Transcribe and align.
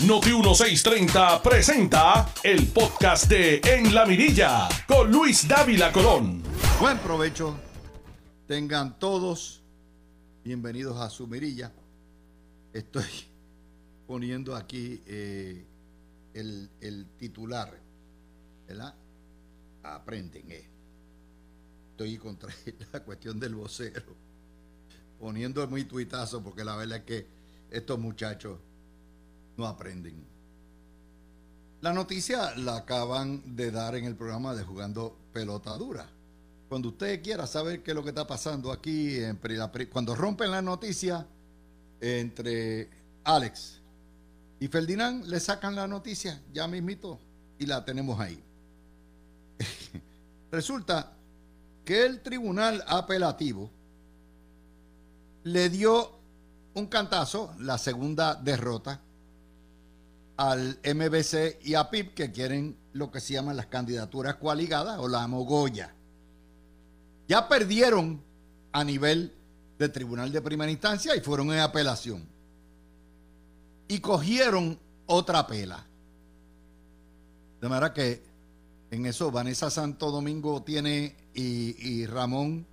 Noti 0.00 0.30
1630 0.32 1.40
presenta 1.40 2.28
el 2.42 2.66
podcast 2.66 3.28
de 3.28 3.60
En 3.64 3.94
la 3.94 4.04
Mirilla 4.04 4.68
con 4.88 5.10
Luis 5.10 5.46
Dávila 5.46 5.92
Colón. 5.92 6.42
Buen 6.80 6.98
provecho. 6.98 7.56
Tengan 8.46 8.98
todos 8.98 9.62
bienvenidos 10.42 11.00
a 11.00 11.08
su 11.08 11.28
mirilla. 11.28 11.72
Estoy 12.72 13.04
poniendo 14.06 14.56
aquí 14.56 15.00
eh, 15.06 15.64
el, 16.34 16.68
el 16.80 17.06
titular, 17.16 17.72
¿verdad? 18.66 18.94
Aprenden, 19.84 20.50
eh. 20.50 20.68
Estoy 21.92 22.18
contra 22.18 22.52
la 22.92 23.00
cuestión 23.00 23.38
del 23.38 23.54
vocero, 23.54 24.02
poniendo 25.20 25.66
muy 25.68 25.84
tuitazo 25.84 26.42
porque 26.42 26.64
la 26.64 26.74
verdad 26.74 26.98
es 26.98 27.04
que 27.04 27.26
estos 27.70 27.98
muchachos 27.98 28.58
no 29.56 29.66
aprenden. 29.66 30.24
La 31.80 31.92
noticia 31.92 32.54
la 32.56 32.76
acaban 32.76 33.56
de 33.56 33.70
dar 33.70 33.94
en 33.94 34.06
el 34.06 34.16
programa 34.16 34.54
de 34.54 34.64
Jugando 34.64 35.16
Pelota 35.32 35.76
Dura. 35.76 36.08
Cuando 36.68 36.88
usted 36.88 37.22
quiera 37.22 37.46
saber 37.46 37.82
qué 37.82 37.90
es 37.90 37.94
lo 37.94 38.02
que 38.02 38.08
está 38.08 38.26
pasando 38.26 38.72
aquí, 38.72 39.18
en 39.18 39.38
cuando 39.92 40.14
rompen 40.14 40.50
la 40.50 40.62
noticia 40.62 41.26
entre 42.00 42.88
Alex 43.22 43.80
y 44.60 44.68
Ferdinand, 44.68 45.26
le 45.26 45.38
sacan 45.40 45.74
la 45.74 45.86
noticia, 45.86 46.40
ya 46.52 46.66
mismito, 46.66 47.18
y 47.58 47.66
la 47.66 47.84
tenemos 47.84 48.18
ahí. 48.18 48.42
Resulta 50.50 51.12
que 51.84 52.06
el 52.06 52.22
tribunal 52.22 52.82
apelativo 52.86 53.70
le 55.44 55.68
dio 55.68 56.10
un 56.72 56.86
cantazo, 56.86 57.54
la 57.58 57.76
segunda 57.78 58.34
derrota, 58.34 59.00
al 60.36 60.78
MBC 60.84 61.58
y 61.62 61.74
a 61.74 61.90
PIB 61.90 62.14
que 62.14 62.32
quieren 62.32 62.76
lo 62.92 63.10
que 63.10 63.20
se 63.20 63.34
llaman 63.34 63.56
las 63.56 63.66
candidaturas 63.66 64.36
coaligadas 64.36 64.98
o 64.98 65.08
la 65.08 65.26
mogolla. 65.26 65.94
Ya 67.28 67.48
perdieron 67.48 68.22
a 68.72 68.84
nivel 68.84 69.32
de 69.78 69.88
tribunal 69.88 70.32
de 70.32 70.40
primera 70.40 70.70
instancia 70.70 71.16
y 71.16 71.20
fueron 71.20 71.52
en 71.52 71.60
apelación. 71.60 72.26
Y 73.88 74.00
cogieron 74.00 74.78
otra 75.06 75.46
pela. 75.46 75.84
De 77.60 77.68
manera 77.68 77.92
que 77.92 78.22
en 78.90 79.06
eso 79.06 79.30
Vanessa 79.30 79.70
Santo 79.70 80.10
Domingo 80.10 80.62
tiene 80.62 81.16
y, 81.34 81.76
y 81.88 82.06
Ramón 82.06 82.66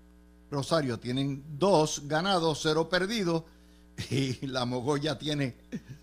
Rosario 0.52 1.00
tienen 1.00 1.44
dos 1.58 2.04
ganados, 2.06 2.60
cero 2.62 2.90
perdidos. 2.90 3.44
Y 4.10 4.48
la 4.48 4.66
Mogolla 4.66 5.18
tiene 5.18 5.56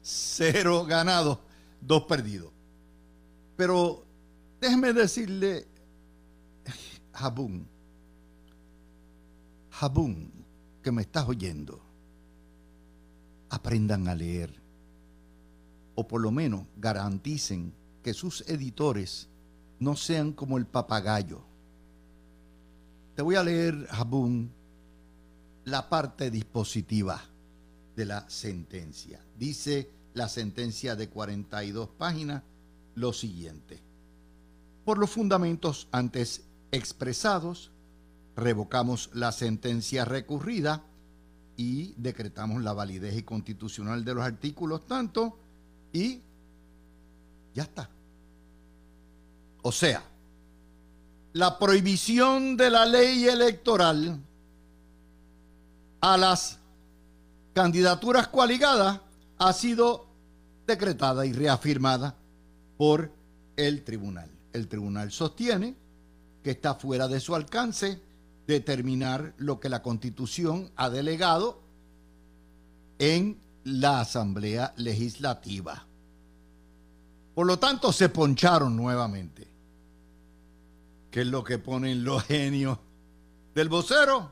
cero 0.02 0.84
ganados, 0.84 1.38
dos 1.80 2.04
perdidos. 2.04 2.52
Pero 3.56 4.04
déjeme 4.60 4.92
decirle, 4.92 5.66
Jabún, 7.12 7.66
Jabún, 9.70 10.32
que 10.82 10.92
me 10.92 11.02
estás 11.02 11.28
oyendo, 11.28 11.80
aprendan 13.50 14.08
a 14.08 14.14
leer. 14.14 14.54
O 15.94 16.06
por 16.06 16.20
lo 16.20 16.30
menos 16.30 16.66
garanticen 16.76 17.72
que 18.02 18.14
sus 18.14 18.48
editores 18.48 19.28
no 19.80 19.96
sean 19.96 20.32
como 20.32 20.58
el 20.58 20.66
papagayo. 20.66 21.42
Te 23.14 23.22
voy 23.22 23.34
a 23.34 23.42
leer, 23.42 23.86
Jabún, 23.88 24.52
la 25.64 25.88
parte 25.88 26.30
dispositiva 26.30 27.20
de 27.96 28.04
la 28.04 28.28
sentencia. 28.30 29.20
Dice 29.36 29.90
la 30.19 30.28
sentencia 30.28 30.97
de 30.97 31.08
42 31.08 31.91
páginas 31.97 32.42
lo 32.97 33.12
siguiente. 33.12 33.80
Por 34.84 34.98
los 34.98 35.10
fundamentos 35.10 35.86
antes 35.92 36.44
expresados, 36.72 37.70
revocamos 38.34 39.10
la 39.15 39.31
sentencia 39.31 40.04
recurrida 40.04 40.82
y 41.56 41.94
decretamos 41.97 42.62
la 42.65 42.72
validez 42.72 43.16
y 43.16 43.22
constitucional 43.22 44.04
de 44.04 44.15
los 44.15 44.25
artículos 44.25 44.87
tanto 44.87 45.38
y 45.92 46.21
ya 47.54 47.62
está. 47.62 47.88
O 49.62 49.71
sea, 49.71 50.03
la 51.32 51.60
prohibición 51.60 52.56
de 52.56 52.71
la 52.71 52.87
ley 52.87 53.26
electoral 53.26 54.21
a 56.00 56.16
las 56.16 56.59
candidaturas 57.53 58.26
coaligadas 58.26 59.00
ha 59.38 59.53
sido 59.53 60.07
decretada 60.68 61.26
y 61.26 61.32
reafirmada 61.32 62.14
por 62.76 63.10
el 63.56 63.82
tribunal. 63.82 64.30
El 64.52 64.68
tribunal 64.68 65.10
sostiene 65.10 65.74
que 66.44 66.52
está 66.52 66.76
fuera 66.76 67.08
de 67.08 67.18
su 67.18 67.34
alcance 67.34 68.00
determinar 68.46 69.34
lo 69.38 69.58
que 69.58 69.68
la 69.68 69.82
constitución 69.82 70.70
ha 70.76 70.90
delegado 70.90 71.60
en 72.98 73.40
la 73.64 74.00
Asamblea 74.00 74.74
Legislativa. 74.76 75.86
Por 77.34 77.46
lo 77.46 77.58
tanto, 77.58 77.92
se 77.92 78.08
poncharon 78.08 78.76
nuevamente. 78.76 79.48
¿Qué 81.10 81.22
es 81.22 81.26
lo 81.26 81.42
que 81.42 81.58
ponen 81.58 82.04
los 82.04 82.24
genios 82.24 82.78
del 83.54 83.68
vocero? 83.68 84.30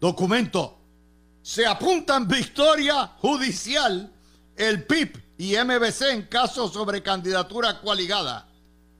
Documento. 0.00 0.78
Se 1.42 1.66
apuntan 1.66 2.28
victoria 2.28 3.06
judicial 3.18 4.12
el 4.56 4.84
PIB 4.84 5.25
y 5.38 5.54
MBC 5.56 6.02
en 6.12 6.22
caso 6.22 6.68
sobre 6.68 7.02
candidatura 7.02 7.80
coaligada. 7.80 8.48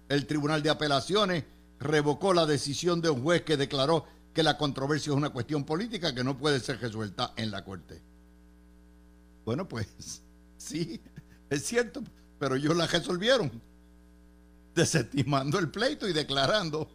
El 0.09 0.27
Tribunal 0.27 0.63
de 0.63 0.71
Apelaciones 0.71 1.45
revocó 1.79 2.33
la 2.33 2.47
decisión 2.47 3.01
de 3.01 3.11
un 3.11 3.23
juez 3.23 3.43
que 3.43 3.57
declaró 3.57 4.05
que 4.33 4.43
la 4.43 4.59
controversia 4.59 5.11
es 5.11 5.17
una 5.17 5.31
cuestión 5.31 5.65
política 5.65 6.15
que 6.15 6.23
no 6.23 6.37
puede 6.37 6.61
ser 6.61 6.81
resuelta 6.81 7.33
en 7.37 7.51
la 7.51 7.65
Corte. 7.65 8.03
Bueno, 9.45 9.67
pues 9.67 10.23
sí, 10.59 11.01
es 11.49 11.65
cierto, 11.65 12.03
pero 12.39 12.57
ellos 12.57 12.77
la 12.77 12.87
resolvieron, 12.87 13.51
desestimando 14.75 15.59
el 15.59 15.71
pleito 15.71 16.07
y 16.07 16.13
declarando, 16.13 16.89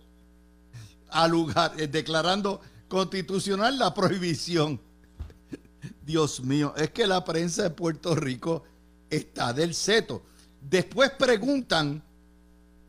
a 1.09 1.27
lugar, 1.27 1.73
eh, 1.77 1.87
declarando 1.87 2.61
constitucional 2.87 3.79
la 3.79 3.93
prohibición. 3.93 4.79
Dios 6.05 6.41
mío, 6.41 6.73
es 6.77 6.91
que 6.91 7.07
la 7.07 7.25
prensa 7.25 7.63
de 7.63 7.69
Puerto 7.71 8.15
Rico 8.15 8.63
está 9.11 9.53
del 9.53 9.75
seto. 9.75 10.23
Después 10.61 11.11
preguntan 11.11 12.03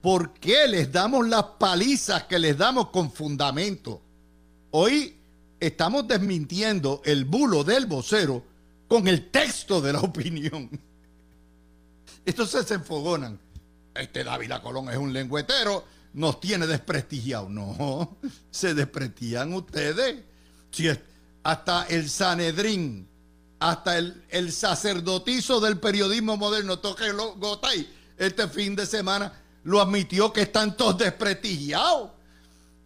por 0.00 0.32
qué 0.34 0.66
les 0.66 0.90
damos 0.90 1.28
las 1.28 1.44
palizas 1.58 2.24
que 2.24 2.38
les 2.38 2.56
damos 2.56 2.88
con 2.88 3.12
fundamento. 3.12 4.00
Hoy 4.70 5.16
estamos 5.60 6.08
desmintiendo 6.08 7.02
el 7.04 7.24
bulo 7.24 7.64
del 7.64 7.86
vocero 7.86 8.44
con 8.88 9.06
el 9.08 9.30
texto 9.30 9.80
de 9.80 9.92
la 9.92 10.00
opinión. 10.02 10.70
Entonces 12.24 12.66
se 12.66 12.74
enfogonan. 12.74 13.38
Este 13.94 14.24
Dávila 14.24 14.62
Colón 14.62 14.88
es 14.88 14.96
un 14.96 15.12
lengüetero, 15.12 15.84
nos 16.14 16.40
tiene 16.40 16.66
desprestigiado. 16.66 17.48
No, 17.48 18.16
se 18.50 18.74
desprestigian 18.74 19.52
ustedes. 19.52 20.22
Hasta 21.42 21.84
el 21.86 22.08
Sanedrín, 22.08 23.06
hasta 23.70 23.96
el, 23.96 24.24
el 24.28 24.52
sacerdotizo 24.52 25.60
del 25.60 25.78
periodismo 25.78 26.36
moderno, 26.36 26.80
Toque 26.80 27.12
Gotay, 27.12 27.88
este 28.18 28.48
fin 28.48 28.74
de 28.74 28.86
semana 28.86 29.32
lo 29.62 29.80
admitió 29.80 30.32
que 30.32 30.42
están 30.42 30.76
todos 30.76 30.98
desprestigiados. 30.98 32.10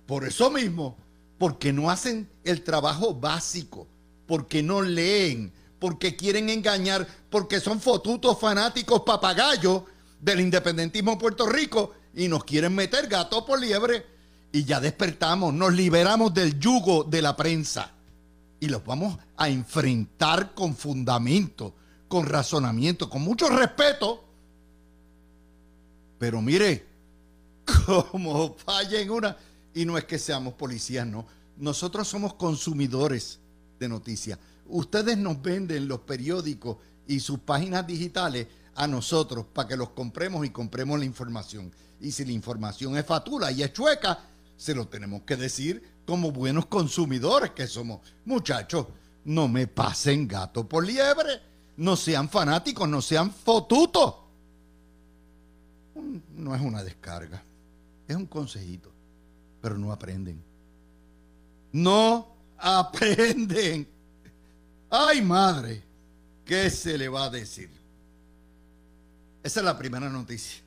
Por 0.06 0.26
eso 0.26 0.50
mismo, 0.50 0.96
porque 1.38 1.72
no 1.72 1.90
hacen 1.90 2.28
el 2.44 2.62
trabajo 2.62 3.14
básico, 3.14 3.88
porque 4.26 4.62
no 4.62 4.82
leen, 4.82 5.50
porque 5.78 6.14
quieren 6.14 6.50
engañar, 6.50 7.06
porque 7.30 7.58
son 7.58 7.80
fotutos 7.80 8.38
fanáticos 8.38 9.00
papagayos 9.00 9.82
del 10.20 10.40
independentismo 10.40 11.12
en 11.12 11.18
Puerto 11.18 11.46
Rico 11.46 11.94
y 12.14 12.28
nos 12.28 12.44
quieren 12.44 12.74
meter 12.74 13.08
gato 13.08 13.46
por 13.46 13.58
liebre 13.60 14.04
y 14.52 14.64
ya 14.64 14.78
despertamos, 14.80 15.54
nos 15.54 15.72
liberamos 15.72 16.32
del 16.34 16.58
yugo 16.58 17.04
de 17.04 17.22
la 17.22 17.34
prensa 17.34 17.95
y 18.60 18.68
los 18.68 18.84
vamos 18.84 19.18
a 19.36 19.48
enfrentar 19.48 20.54
con 20.54 20.74
fundamento, 20.74 21.74
con 22.08 22.26
razonamiento, 22.26 23.10
con 23.10 23.22
mucho 23.22 23.48
respeto. 23.48 24.24
Pero 26.18 26.40
mire, 26.40 26.86
como 28.10 28.54
falla 28.54 29.00
en 29.00 29.10
una, 29.10 29.36
y 29.74 29.84
no 29.84 29.98
es 29.98 30.04
que 30.04 30.18
seamos 30.18 30.54
policías, 30.54 31.06
no. 31.06 31.26
Nosotros 31.58 32.08
somos 32.08 32.34
consumidores 32.34 33.40
de 33.78 33.88
noticias. 33.88 34.38
Ustedes 34.66 35.16
nos 35.16 35.40
venden 35.40 35.88
los 35.88 36.00
periódicos 36.00 36.78
y 37.06 37.20
sus 37.20 37.38
páginas 37.40 37.86
digitales 37.86 38.46
a 38.74 38.86
nosotros 38.86 39.46
para 39.52 39.68
que 39.68 39.76
los 39.76 39.90
compremos 39.90 40.44
y 40.46 40.50
compremos 40.50 40.98
la 40.98 41.04
información. 41.04 41.72
Y 42.00 42.12
si 42.12 42.24
la 42.24 42.32
información 42.32 42.96
es 42.96 43.06
fatula 43.06 43.50
y 43.52 43.62
es 43.62 43.72
chueca, 43.72 44.18
se 44.56 44.74
lo 44.74 44.88
tenemos 44.88 45.22
que 45.22 45.36
decir 45.36 45.82
como 46.06 46.32
buenos 46.32 46.66
consumidores 46.66 47.50
que 47.50 47.66
somos. 47.66 48.00
Muchachos, 48.24 48.86
no 49.24 49.48
me 49.48 49.66
pasen 49.66 50.26
gato 50.26 50.68
por 50.68 50.86
liebre. 50.86 51.40
No 51.76 51.96
sean 51.96 52.28
fanáticos, 52.28 52.88
no 52.88 53.02
sean 53.02 53.30
fotutos. 53.30 54.14
no 56.34 56.54
es 56.54 56.60
una 56.62 56.82
descarga, 56.82 57.42
es 58.06 58.16
un 58.16 58.26
consejito, 58.26 58.90
pero 59.60 59.76
no 59.76 59.92
aprenden. 59.92 60.42
No 61.72 62.34
aprenden. 62.56 63.86
Ay, 64.88 65.20
madre, 65.20 65.82
¿qué 66.44 66.70
se 66.70 66.96
le 66.96 67.08
va 67.08 67.24
a 67.24 67.30
decir? 67.30 67.70
Esa 69.42 69.60
es 69.60 69.66
la 69.66 69.76
primera 69.76 70.08
noticia. 70.08 70.62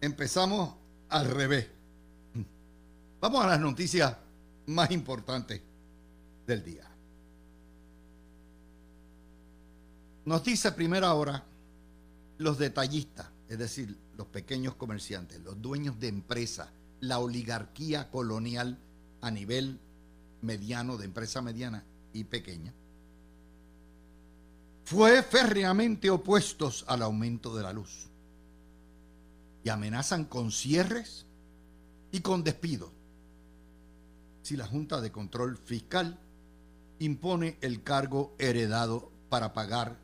Empezamos 0.00 0.74
al 1.08 1.26
revés. 1.26 1.75
Vamos 3.20 3.44
a 3.44 3.48
las 3.48 3.60
noticias 3.60 4.14
más 4.66 4.90
importantes 4.90 5.62
del 6.46 6.62
día. 6.62 6.88
Nos 10.26 10.42
dice 10.44 10.72
primera 10.72 11.14
hora 11.14 11.44
los 12.38 12.58
detallistas, 12.58 13.28
es 13.48 13.58
decir, 13.58 13.96
los 14.16 14.26
pequeños 14.26 14.74
comerciantes, 14.74 15.40
los 15.40 15.60
dueños 15.62 15.98
de 15.98 16.08
empresas, 16.08 16.68
la 17.00 17.18
oligarquía 17.18 18.10
colonial 18.10 18.78
a 19.22 19.30
nivel 19.30 19.80
mediano, 20.42 20.96
de 20.96 21.06
empresa 21.06 21.40
mediana 21.40 21.84
y 22.12 22.24
pequeña, 22.24 22.74
fue 24.84 25.22
férreamente 25.22 26.10
opuestos 26.10 26.84
al 26.86 27.02
aumento 27.02 27.56
de 27.56 27.62
la 27.62 27.72
luz 27.72 28.08
y 29.64 29.68
amenazan 29.68 30.26
con 30.26 30.52
cierres 30.52 31.26
y 32.12 32.20
con 32.20 32.44
despidos 32.44 32.95
si 34.46 34.56
la 34.56 34.64
Junta 34.64 35.00
de 35.00 35.10
Control 35.10 35.56
Fiscal 35.58 36.16
impone 37.00 37.58
el 37.62 37.82
cargo 37.82 38.36
heredado 38.38 39.10
para 39.28 39.52
pagar 39.52 39.98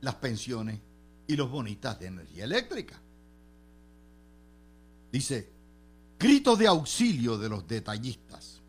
las 0.00 0.14
pensiones 0.14 0.80
y 1.26 1.36
los 1.36 1.50
bonitas 1.50 2.00
de 2.00 2.06
energía 2.06 2.44
eléctrica. 2.44 2.98
Dice, 5.12 5.50
grito 6.18 6.56
de 6.56 6.66
auxilio 6.68 7.36
de 7.36 7.50
los 7.50 7.68
detallistas. 7.68 8.62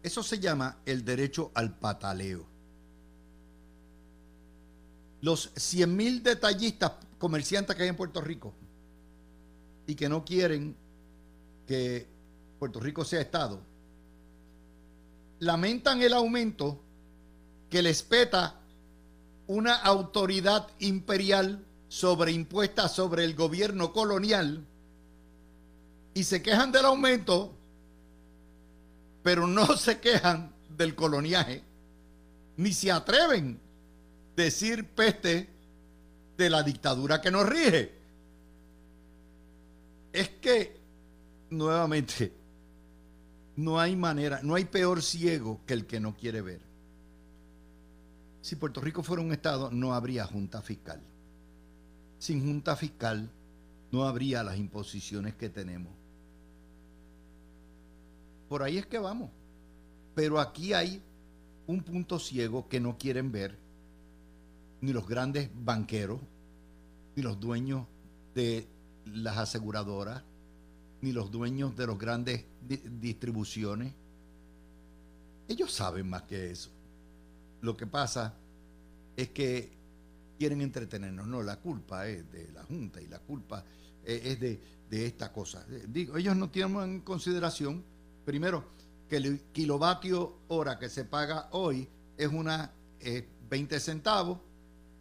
Eso 0.00 0.22
se 0.22 0.38
llama 0.38 0.78
el 0.86 1.04
derecho 1.04 1.50
al 1.54 1.76
pataleo. 1.76 2.46
Los 5.22 5.52
100.000 5.56 6.22
detallistas 6.22 6.92
comerciantes 7.18 7.74
que 7.74 7.82
hay 7.82 7.88
en 7.88 7.96
Puerto 7.96 8.20
Rico 8.20 8.54
y 9.88 9.96
que 9.96 10.08
no 10.08 10.24
quieren 10.24 10.76
que 11.66 12.13
Puerto 12.64 12.80
Rico 12.80 13.04
sea 13.04 13.20
Estado, 13.20 13.60
lamentan 15.40 16.00
el 16.00 16.14
aumento 16.14 16.80
que 17.68 17.82
les 17.82 18.02
peta 18.02 18.54
una 19.46 19.74
autoridad 19.74 20.68
imperial 20.78 21.62
sobreimpuesta 21.88 22.88
sobre 22.88 23.24
el 23.24 23.34
gobierno 23.34 23.92
colonial 23.92 24.64
y 26.14 26.24
se 26.24 26.40
quejan 26.40 26.72
del 26.72 26.86
aumento, 26.86 27.52
pero 29.22 29.46
no 29.46 29.66
se 29.76 30.00
quejan 30.00 30.50
del 30.74 30.94
coloniaje, 30.94 31.62
ni 32.56 32.72
se 32.72 32.90
atreven 32.90 33.60
a 33.60 34.36
decir 34.36 34.88
peste 34.88 35.50
de 36.38 36.48
la 36.48 36.62
dictadura 36.62 37.20
que 37.20 37.30
nos 37.30 37.46
rige. 37.46 37.92
Es 40.14 40.30
que, 40.40 40.84
nuevamente, 41.50 42.43
no 43.56 43.78
hay 43.78 43.96
manera, 43.96 44.40
no 44.42 44.54
hay 44.54 44.64
peor 44.64 45.02
ciego 45.02 45.60
que 45.66 45.74
el 45.74 45.86
que 45.86 46.00
no 46.00 46.14
quiere 46.14 46.42
ver. 46.42 46.60
Si 48.40 48.56
Puerto 48.56 48.80
Rico 48.80 49.02
fuera 49.02 49.22
un 49.22 49.32
estado, 49.32 49.70
no 49.70 49.94
habría 49.94 50.26
junta 50.26 50.60
fiscal. 50.60 51.00
Sin 52.18 52.44
junta 52.44 52.76
fiscal, 52.76 53.30
no 53.90 54.04
habría 54.04 54.42
las 54.42 54.58
imposiciones 54.58 55.34
que 55.34 55.48
tenemos. 55.48 55.92
Por 58.48 58.62
ahí 58.62 58.78
es 58.78 58.86
que 58.86 58.98
vamos. 58.98 59.30
Pero 60.14 60.40
aquí 60.40 60.72
hay 60.72 61.02
un 61.66 61.82
punto 61.82 62.18
ciego 62.18 62.68
que 62.68 62.80
no 62.80 62.98
quieren 62.98 63.32
ver 63.32 63.58
ni 64.80 64.92
los 64.92 65.08
grandes 65.08 65.48
banqueros, 65.54 66.20
ni 67.16 67.22
los 67.22 67.40
dueños 67.40 67.86
de 68.34 68.68
las 69.06 69.38
aseguradoras, 69.38 70.22
ni 71.04 71.12
los 71.12 71.30
dueños 71.30 71.76
de 71.76 71.86
los 71.86 71.98
grandes 71.98 72.46
distribuciones. 72.62 73.92
Ellos 75.46 75.70
saben 75.70 76.08
más 76.08 76.22
que 76.22 76.50
eso. 76.50 76.70
Lo 77.60 77.76
que 77.76 77.86
pasa 77.86 78.34
es 79.14 79.28
que 79.28 79.70
quieren 80.38 80.62
entretenernos. 80.62 81.26
No, 81.26 81.42
la 81.42 81.60
culpa 81.60 82.08
es 82.08 82.30
de 82.32 82.50
la 82.52 82.62
Junta 82.64 83.02
y 83.02 83.06
la 83.06 83.18
culpa 83.18 83.62
es 84.02 84.40
de, 84.40 84.60
esta 84.90 85.30
cosa. 85.30 85.66
Digo, 85.88 86.16
ellos 86.16 86.36
no 86.36 86.48
tienen 86.48 86.80
en 86.80 87.00
consideración, 87.00 87.84
primero, 88.24 88.64
que 89.08 89.16
el 89.16 89.40
kilovatio 89.52 90.38
hora 90.48 90.78
que 90.78 90.88
se 90.88 91.04
paga 91.04 91.48
hoy 91.50 91.86
es 92.16 92.28
una 92.28 92.72
20 93.50 93.78
centavos 93.78 94.38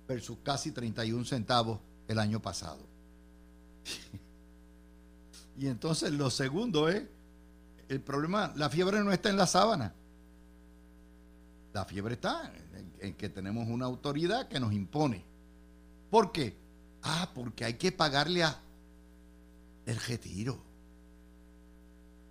versus 0.06 0.40
casi 0.44 0.72
31 0.72 1.24
centavos 1.24 1.80
el 2.10 2.20
año 2.20 2.42
pasado. 2.42 2.86
Y 5.58 5.68
entonces 5.68 6.12
lo 6.12 6.30
segundo 6.30 6.90
es, 6.90 7.04
el 7.90 8.02
problema, 8.02 8.54
la 8.56 8.70
fiebre 8.70 9.04
no 9.04 9.12
está 9.12 9.30
en 9.30 9.38
la 9.38 9.46
sábana. 9.46 9.94
La 11.74 11.86
fiebre 11.86 12.16
está 12.16 12.52
en, 13.00 13.14
que 13.16 13.30
tenemos 13.30 13.68
una 13.68 13.86
autoridad 13.86 14.48
que 14.48 14.60
nos 14.60 14.74
impone. 14.74 15.26
¿Por 16.10 16.32
qué? 16.32 16.56
Ah, 17.02 17.30
porque 17.34 17.66
hay 17.66 17.74
que 17.76 17.92
pagarle 17.92 18.44
a 18.44 18.60
el 19.86 19.98
retiro. 19.98 20.64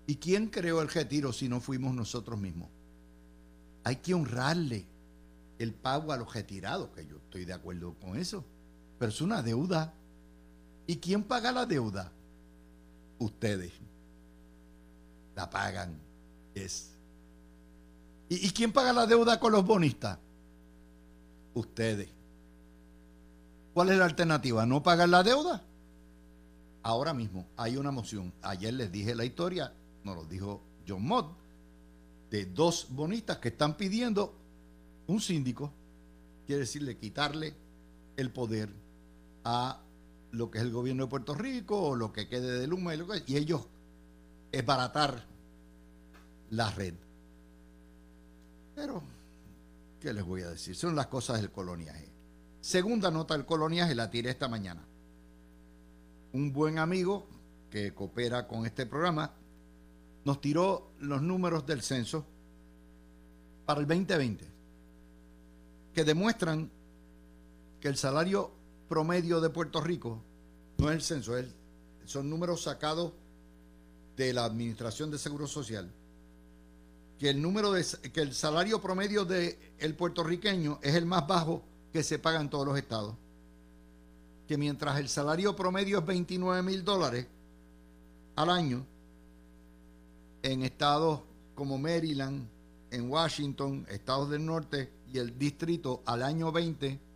¿Y 0.06 0.16
quién 0.16 0.48
creó 0.48 0.80
el 0.82 0.88
retiro 0.88 1.32
si 1.32 1.48
no 1.48 1.60
fuimos 1.60 1.94
nosotros 1.94 2.38
mismos? 2.38 2.68
Hay 3.84 3.96
que 3.96 4.14
honrarle 4.14 4.86
el 5.58 5.74
pago 5.74 6.12
a 6.12 6.16
los 6.16 6.32
retirados, 6.32 6.90
que 6.90 7.06
yo 7.06 7.16
estoy 7.18 7.44
de 7.44 7.52
acuerdo 7.52 7.94
con 8.00 8.16
eso. 8.16 8.44
Pero 8.98 9.10
es 9.10 9.20
una 9.20 9.42
deuda. 9.42 9.94
¿Y 10.86 10.96
quién 10.96 11.24
paga 11.24 11.52
la 11.52 11.66
deuda? 11.66 12.12
Ustedes. 13.22 13.72
La 15.36 15.48
pagan. 15.48 15.96
Es. 16.54 16.90
¿Y, 18.28 18.50
quién 18.50 18.72
paga 18.72 18.92
la 18.92 19.06
deuda 19.06 19.38
con 19.38 19.52
los 19.52 19.64
bonistas? 19.64 20.18
Ustedes. 21.54 22.08
¿Cuál 23.74 23.90
es 23.90 23.98
la 23.98 24.06
alternativa? 24.06 24.66
¿No 24.66 24.82
pagar 24.82 25.08
la 25.08 25.22
deuda? 25.22 25.62
Ahora 26.82 27.14
mismo 27.14 27.46
hay 27.56 27.76
una 27.76 27.92
moción. 27.92 28.32
Ayer 28.42 28.74
les 28.74 28.90
dije 28.90 29.14
la 29.14 29.24
historia, 29.24 29.72
nos 30.02 30.16
lo 30.16 30.24
dijo 30.24 30.60
John 30.86 31.06
Mott, 31.06 31.36
de 32.30 32.46
dos 32.46 32.88
bonistas 32.90 33.38
que 33.38 33.48
están 33.48 33.76
pidiendo 33.76 34.34
un 35.06 35.20
síndico, 35.20 35.72
quiere 36.46 36.62
decirle 36.62 36.96
quitarle 36.96 37.54
el 38.16 38.32
poder 38.32 38.68
a 39.44 39.80
lo 40.32 40.50
que 40.50 40.58
es 40.58 40.64
el 40.64 40.72
gobierno 40.72 41.04
de 41.04 41.10
Puerto 41.10 41.34
Rico 41.34 41.80
o 41.80 41.94
lo 41.94 42.12
que 42.12 42.28
quede 42.28 42.58
de 42.58 42.66
Luma 42.66 42.94
y, 42.94 43.00
y 43.26 43.36
ellos 43.36 43.66
esbaratar 44.50 45.24
la 46.50 46.70
red. 46.70 46.94
Pero, 48.74 49.02
¿qué 50.00 50.12
les 50.12 50.24
voy 50.24 50.42
a 50.42 50.50
decir? 50.50 50.74
Son 50.74 50.96
las 50.96 51.06
cosas 51.06 51.40
del 51.40 51.50
coloniaje. 51.50 52.08
Segunda 52.60 53.10
nota 53.10 53.34
del 53.34 53.46
coloniaje 53.46 53.94
la 53.94 54.10
tiré 54.10 54.30
esta 54.30 54.48
mañana. 54.48 54.82
Un 56.32 56.52
buen 56.52 56.78
amigo 56.78 57.26
que 57.70 57.94
coopera 57.94 58.46
con 58.46 58.66
este 58.66 58.86
programa 58.86 59.32
nos 60.24 60.40
tiró 60.40 60.92
los 61.00 61.20
números 61.22 61.66
del 61.66 61.82
censo 61.82 62.24
para 63.66 63.80
el 63.80 63.86
2020 63.86 64.46
que 65.94 66.04
demuestran 66.04 66.70
que 67.80 67.88
el 67.88 67.96
salario 67.96 68.50
promedio 68.92 69.40
de 69.40 69.48
Puerto 69.48 69.80
Rico 69.80 70.20
no 70.76 70.90
es 70.90 70.96
el 70.96 71.00
censo, 71.00 71.32
son 72.04 72.28
números 72.28 72.64
sacados 72.64 73.14
de 74.18 74.34
la 74.34 74.44
Administración 74.44 75.10
de 75.10 75.16
Seguro 75.16 75.46
Social, 75.46 75.90
que 77.18 77.30
el 77.30 77.40
número 77.40 77.72
de 77.72 77.82
que 78.12 78.20
el 78.20 78.34
salario 78.34 78.82
promedio 78.82 79.24
del 79.24 79.56
el 79.78 79.94
puertorriqueño 79.94 80.78
es 80.82 80.94
el 80.94 81.06
más 81.06 81.26
bajo 81.26 81.62
que 81.90 82.02
se 82.02 82.18
paga 82.18 82.42
en 82.42 82.50
todos 82.50 82.66
los 82.66 82.76
estados. 82.76 83.14
Que 84.46 84.58
mientras 84.58 84.98
el 84.98 85.08
salario 85.08 85.56
promedio 85.56 86.00
es 86.00 86.04
29 86.04 86.62
mil 86.62 86.84
dólares 86.84 87.26
al 88.36 88.50
año, 88.50 88.84
en 90.42 90.64
estados 90.64 91.20
como 91.54 91.78
Maryland, 91.78 92.46
en 92.90 93.10
Washington, 93.10 93.86
estados 93.88 94.28
del 94.28 94.44
norte, 94.44 94.92
y 95.10 95.16
el 95.16 95.38
distrito 95.38 96.02
al 96.04 96.22
año 96.22 96.52
20 96.52 97.11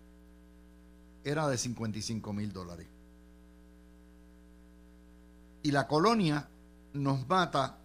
era 1.27 1.49
de 1.49 1.59
55 1.59 2.33
mil 2.33 2.53
dólares. 2.53 2.87
Y 5.65 5.73
la 5.73 5.89
colonia 5.89 6.49
nos 6.93 7.27
mata 7.27 7.79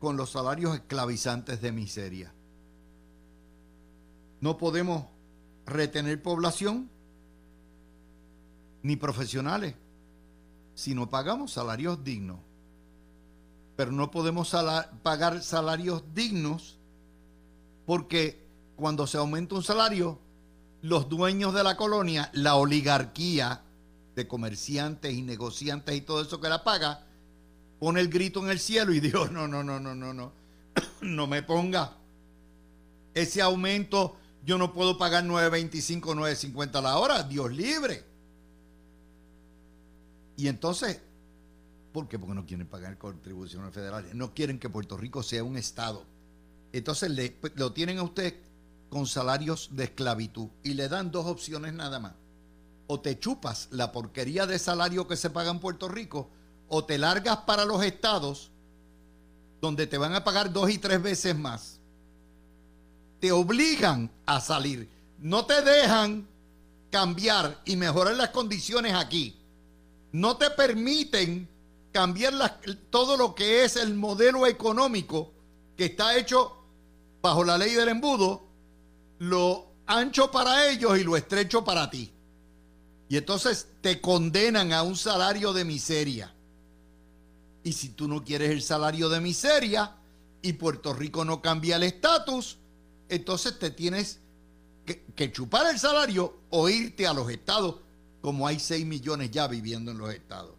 con 0.00 0.16
los 0.16 0.32
salarios 0.32 0.74
esclavizantes 0.74 1.62
de 1.62 1.70
miseria. 1.70 2.34
No 4.40 4.58
podemos 4.58 5.04
retener 5.64 6.20
población 6.20 6.90
ni 8.82 8.96
profesionales 8.96 9.76
si 10.74 10.94
no 10.96 11.08
pagamos 11.08 11.52
salarios 11.52 12.02
dignos. 12.02 12.40
Pero 13.76 13.92
no 13.92 14.10
podemos 14.10 14.56
pagar 15.04 15.40
salarios 15.42 16.02
dignos 16.14 16.78
porque 17.86 18.44
cuando 18.74 19.06
se 19.06 19.18
aumenta 19.18 19.54
un 19.54 19.62
salario, 19.62 20.18
los 20.82 21.08
dueños 21.08 21.54
de 21.54 21.64
la 21.64 21.76
colonia, 21.76 22.30
la 22.32 22.56
oligarquía 22.56 23.62
de 24.14 24.28
comerciantes 24.28 25.12
y 25.12 25.22
negociantes 25.22 25.94
y 25.94 26.00
todo 26.00 26.22
eso 26.22 26.40
que 26.40 26.48
la 26.48 26.64
paga, 26.64 27.06
pone 27.78 28.00
el 28.00 28.08
grito 28.08 28.40
en 28.40 28.50
el 28.50 28.58
cielo 28.58 28.92
y 28.92 29.00
dijo, 29.00 29.28
no, 29.28 29.46
no, 29.46 29.62
no, 29.62 29.78
no, 29.78 29.94
no, 29.94 30.12
no, 30.12 30.32
no 31.02 31.26
me 31.26 31.42
ponga 31.42 31.96
ese 33.14 33.42
aumento, 33.42 34.16
yo 34.44 34.58
no 34.58 34.72
puedo 34.72 34.98
pagar 34.98 35.24
9.25, 35.24 36.00
9.50 36.00 36.82
la 36.82 36.98
hora, 36.98 37.22
Dios 37.22 37.52
libre. 37.52 38.04
Y 40.36 40.46
entonces, 40.46 41.00
¿por 41.92 42.08
qué? 42.08 42.18
Porque 42.18 42.34
no 42.34 42.46
quieren 42.46 42.66
pagar 42.68 42.96
contribuciones 42.96 43.74
federales, 43.74 44.14
no 44.14 44.34
quieren 44.34 44.58
que 44.58 44.70
Puerto 44.70 44.96
Rico 44.96 45.22
sea 45.22 45.42
un 45.42 45.56
Estado. 45.56 46.04
Entonces 46.72 47.10
le, 47.10 47.36
lo 47.56 47.72
tienen 47.72 47.98
a 47.98 48.02
usted 48.02 48.34
con 48.88 49.06
salarios 49.06 49.70
de 49.72 49.84
esclavitud 49.84 50.48
y 50.62 50.74
le 50.74 50.88
dan 50.88 51.10
dos 51.10 51.26
opciones 51.26 51.72
nada 51.74 51.98
más. 51.98 52.14
O 52.86 53.00
te 53.00 53.18
chupas 53.18 53.68
la 53.70 53.92
porquería 53.92 54.46
de 54.46 54.58
salario 54.58 55.06
que 55.06 55.16
se 55.16 55.30
paga 55.30 55.50
en 55.50 55.60
Puerto 55.60 55.88
Rico, 55.88 56.30
o 56.68 56.84
te 56.84 56.98
largas 56.98 57.38
para 57.38 57.64
los 57.64 57.82
estados 57.82 58.50
donde 59.60 59.86
te 59.86 59.98
van 59.98 60.14
a 60.14 60.24
pagar 60.24 60.52
dos 60.52 60.70
y 60.70 60.78
tres 60.78 61.02
veces 61.02 61.36
más. 61.36 61.80
Te 63.20 63.32
obligan 63.32 64.10
a 64.26 64.40
salir. 64.40 64.88
No 65.18 65.44
te 65.44 65.60
dejan 65.62 66.28
cambiar 66.90 67.60
y 67.64 67.76
mejorar 67.76 68.14
las 68.14 68.30
condiciones 68.30 68.94
aquí. 68.94 69.36
No 70.12 70.36
te 70.36 70.50
permiten 70.50 71.48
cambiar 71.92 72.60
todo 72.90 73.16
lo 73.16 73.34
que 73.34 73.64
es 73.64 73.76
el 73.76 73.94
modelo 73.94 74.46
económico 74.46 75.32
que 75.76 75.86
está 75.86 76.16
hecho 76.16 76.64
bajo 77.20 77.44
la 77.44 77.58
ley 77.58 77.72
del 77.72 77.88
embudo 77.88 78.47
lo 79.18 79.72
ancho 79.86 80.30
para 80.30 80.70
ellos 80.70 80.98
y 80.98 81.04
lo 81.04 81.16
estrecho 81.16 81.64
para 81.64 81.90
ti. 81.90 82.12
Y 83.08 83.16
entonces 83.16 83.68
te 83.80 84.00
condenan 84.00 84.72
a 84.72 84.82
un 84.82 84.96
salario 84.96 85.52
de 85.52 85.64
miseria. 85.64 86.34
Y 87.64 87.72
si 87.72 87.90
tú 87.90 88.06
no 88.06 88.24
quieres 88.24 88.50
el 88.50 88.62
salario 88.62 89.08
de 89.08 89.20
miseria 89.20 89.96
y 90.42 90.52
Puerto 90.54 90.92
Rico 90.92 91.24
no 91.24 91.40
cambia 91.40 91.76
el 91.76 91.82
estatus, 91.82 92.58
entonces 93.08 93.58
te 93.58 93.70
tienes 93.70 94.20
que, 95.14 95.32
chupar 95.32 95.66
el 95.66 95.78
salario 95.78 96.40
o 96.50 96.68
irte 96.68 97.06
a 97.06 97.12
los 97.12 97.30
estados, 97.30 97.76
como 98.20 98.46
hay 98.46 98.58
6 98.58 98.86
millones 98.86 99.30
ya 99.30 99.46
viviendo 99.46 99.90
en 99.90 99.98
los 99.98 100.12
estados. 100.12 100.54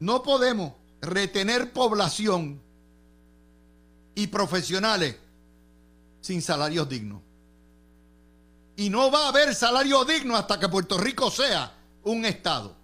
No 0.00 0.22
podemos 0.22 0.74
retener 1.00 1.72
población 1.72 2.60
y 4.14 4.26
profesionales 4.28 5.16
sin 6.24 6.40
salarios 6.40 6.88
dignos. 6.88 7.20
Y 8.76 8.88
no 8.88 9.10
va 9.10 9.26
a 9.26 9.28
haber 9.28 9.54
salario 9.54 10.06
digno 10.06 10.34
hasta 10.34 10.58
que 10.58 10.70
Puerto 10.70 10.96
Rico 10.96 11.30
sea 11.30 11.70
un 12.02 12.24
Estado. 12.24 12.74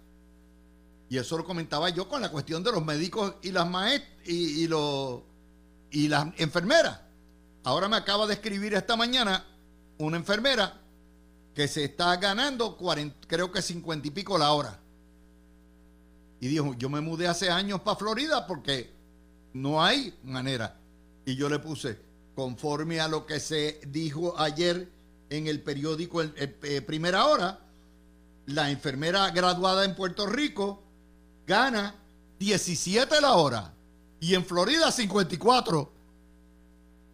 Y 1.09 1.17
eso 1.17 1.39
lo 1.39 1.43
comentaba 1.43 1.89
yo 1.89 2.07
con 2.07 2.21
la 2.21 2.29
cuestión 2.29 2.63
de 2.63 2.71
los 2.71 2.85
médicos 2.85 3.33
y 3.41 3.51
las 3.51 3.67
maestras 3.67 4.11
y, 4.27 4.63
y 4.63 6.07
las 6.07 6.27
enfermeras. 6.37 7.01
Ahora 7.63 7.89
me 7.89 7.97
acaba 7.97 8.27
de 8.27 8.35
escribir 8.35 8.75
esta 8.75 8.95
mañana 8.95 9.43
una 9.97 10.17
enfermera 10.17 10.79
que 11.55 11.67
se 11.67 11.85
está 11.85 12.15
ganando 12.17 12.77
creo 13.27 13.51
que 13.51 13.63
50 13.63 14.07
y 14.07 14.11
pico 14.11 14.37
la 14.37 14.51
hora. 14.51 14.79
Y 16.39 16.47
dijo, 16.47 16.75
yo 16.75 16.89
me 16.89 17.01
mudé 17.01 17.27
hace 17.27 17.49
años 17.49 17.81
para 17.81 17.97
Florida 17.97 18.45
porque 18.45 18.93
no 19.53 19.83
hay 19.83 20.15
manera. 20.23 20.77
Y 21.25 21.35
yo 21.35 21.49
le 21.49 21.57
puse, 21.57 22.10
conforme 22.35 22.99
a 22.99 23.07
lo 23.07 23.25
que 23.25 23.39
se 23.39 23.79
dijo 23.87 24.39
ayer 24.39 24.89
en 25.29 25.47
el 25.47 25.61
periódico 25.61 26.21
el, 26.21 26.33
eh, 26.37 26.81
Primera 26.81 27.25
Hora, 27.25 27.59
la 28.47 28.69
enfermera 28.69 29.29
graduada 29.31 29.85
en 29.85 29.95
Puerto 29.95 30.25
Rico 30.25 30.83
gana 31.45 31.95
17 32.39 33.21
la 33.21 33.33
hora 33.33 33.73
y 34.19 34.35
en 34.35 34.45
Florida 34.45 34.91
54. 34.91 35.91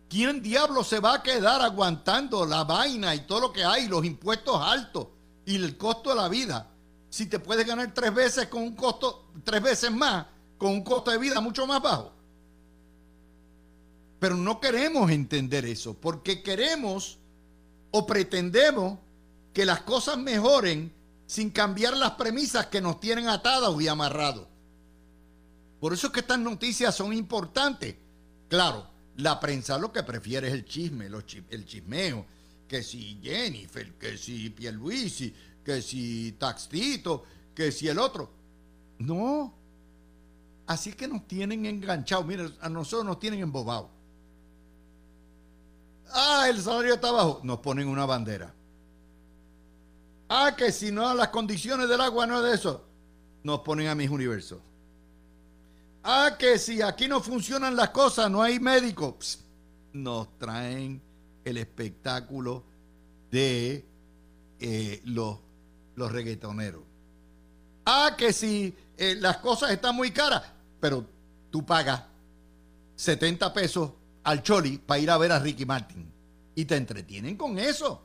¿Quién 0.10 0.42
diablo 0.42 0.84
se 0.84 1.00
va 1.00 1.16
a 1.16 1.24
quedar 1.24 1.62
aguantando 1.62 2.46
la 2.46 2.64
vaina 2.64 3.14
y 3.14 3.22
todo 3.22 3.42
lo 3.42 3.54
que 3.54 3.64
hay, 3.64 3.88
los 3.88 4.06
impuestos 4.06 4.62
altos 4.62 5.08
y 5.46 5.56
el 5.56 5.78
costo 5.78 6.12
de 6.12 6.16
la 6.16 6.30
vida? 6.30 6.70
Si 7.10 7.26
te 7.26 7.40
puedes 7.40 7.66
ganar 7.66 7.94
tres 7.94 8.14
veces 8.14 8.48
con 8.48 8.64
un 8.64 8.76
costo, 8.76 9.26
tres 9.44 9.62
veces 9.62 9.92
más, 9.92 10.26
con 10.58 10.72
un 10.72 10.84
costo 10.84 11.12
de 11.12 11.18
vida 11.18 11.42
mucho 11.42 11.68
más 11.68 11.82
bajo. 11.82 12.14
Pero 14.20 14.36
no 14.36 14.60
queremos 14.60 15.12
entender 15.12 15.66
eso, 15.66 15.94
porque 15.94 16.42
queremos 16.42 17.20
o 17.92 18.06
pretendemos 18.06 19.00
que 19.54 19.66
las 19.66 19.82
cosas 19.82 20.18
mejoren 20.18 20.92
sin 21.26 21.50
cambiar 21.50 21.96
las 21.96 22.12
premisas 22.12 22.68
que 22.68 22.82
nos 22.82 23.00
tienen 23.00 23.28
atados 23.28 23.82
y 23.82 23.88
amarrados. 23.88 24.48
Por 25.80 25.94
eso 25.94 26.08
es 26.08 26.14
que 26.14 26.22
estas 26.22 26.40
noticias 26.40 26.96
son 26.96 27.14
importantes. 27.14 27.96
Claro, 28.48 28.88
la 29.18 29.40
prensa 29.40 29.78
lo 29.78 29.92
que 29.92 30.04
prefiere 30.04 30.48
es 30.48 30.54
el 30.54 30.66
chisme, 30.66 31.08
el 31.50 31.66
chismeo. 31.66 32.26
Que 32.68 32.84
si 32.84 33.20
Jennifer, 33.22 33.94
que 33.94 34.18
si 34.18 34.50
Pierluisi, 34.50 35.34
que 35.64 35.82
si 35.82 36.34
Taxito, 36.34 37.24
que 37.54 37.72
si 37.72 37.88
el 37.88 38.00
otro. 38.00 38.30
No. 39.00 39.54
Así 40.66 40.94
que 40.94 41.08
nos 41.08 41.28
tienen 41.28 41.66
enganchados. 41.66 42.26
Miren, 42.26 42.54
a 42.60 42.70
nosotros 42.70 43.06
nos 43.06 43.20
tienen 43.20 43.40
embobados. 43.40 43.97
Ah, 46.12 46.48
el 46.50 46.62
salario 46.62 46.94
está 46.96 47.12
bajo. 47.12 47.42
Nos 47.44 47.60
ponen 47.60 47.88
una 47.88 48.06
bandera. 48.06 48.54
Ah, 50.30 50.54
que 50.58 50.72
si 50.72 50.92
no 50.92 51.14
las 51.14 51.30
condiciones 51.30 51.88
del 51.88 52.02
agua 52.02 52.28
no 52.28 52.38
es 52.38 52.44
de 52.44 52.54
eso. 52.56 52.84
Nos 53.44 53.62
ponen 53.62 53.88
a 53.88 53.96
mis 53.96 54.10
universos. 54.10 54.60
Ah, 56.04 56.36
que 56.38 56.58
si 56.58 56.82
aquí 56.82 57.08
no 57.08 57.22
funcionan 57.22 57.76
las 57.76 57.90
cosas, 57.90 58.30
no 58.30 58.42
hay 58.42 58.60
médicos. 58.60 59.40
nos 59.94 60.38
traen 60.38 61.02
el 61.44 61.58
espectáculo 61.58 62.64
de 63.32 63.86
eh, 64.60 65.02
los, 65.06 65.40
los 65.96 66.12
reggaetoneros. 66.12 66.84
Ah, 67.86 68.16
que 68.18 68.34
si 68.34 68.76
eh, 68.98 69.16
las 69.20 69.38
cosas 69.38 69.72
están 69.72 69.96
muy 69.96 70.12
caras, 70.12 70.44
pero 70.80 71.06
tú 71.50 71.66
pagas 71.66 72.04
70 72.96 73.54
pesos 73.54 73.92
al 74.28 74.44
Choli 74.44 74.78
para 74.78 75.00
ir 75.00 75.10
a 75.10 75.18
ver 75.18 75.32
a 75.32 75.40
Ricky 75.40 75.66
Martin. 75.66 76.12
Y 76.54 76.66
te 76.66 76.76
entretienen 76.76 77.38
con 77.38 77.58
eso. 77.58 78.04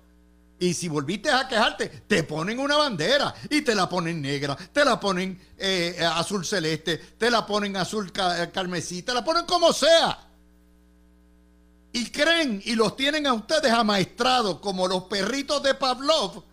Y 0.60 0.72
si 0.72 0.88
volviste 0.88 1.28
a 1.28 1.48
quejarte, 1.48 1.88
te 2.06 2.22
ponen 2.22 2.60
una 2.60 2.76
bandera 2.76 3.34
y 3.50 3.62
te 3.62 3.74
la 3.74 3.88
ponen 3.88 4.22
negra, 4.22 4.56
te 4.56 4.84
la 4.84 5.00
ponen 5.00 5.40
eh, 5.58 5.98
azul 6.14 6.44
celeste, 6.44 6.96
te 6.96 7.28
la 7.28 7.44
ponen 7.44 7.76
azul 7.76 8.12
eh, 8.14 8.50
carmesí, 8.54 9.02
te 9.02 9.12
la 9.12 9.24
ponen 9.24 9.44
como 9.46 9.72
sea. 9.72 10.28
Y 11.92 12.06
creen 12.10 12.62
y 12.64 12.76
los 12.76 12.94
tienen 12.94 13.26
a 13.26 13.32
ustedes 13.32 13.72
amaestrados 13.72 14.60
como 14.60 14.86
los 14.86 15.04
perritos 15.04 15.60
de 15.64 15.74
Pavlov 15.74 16.44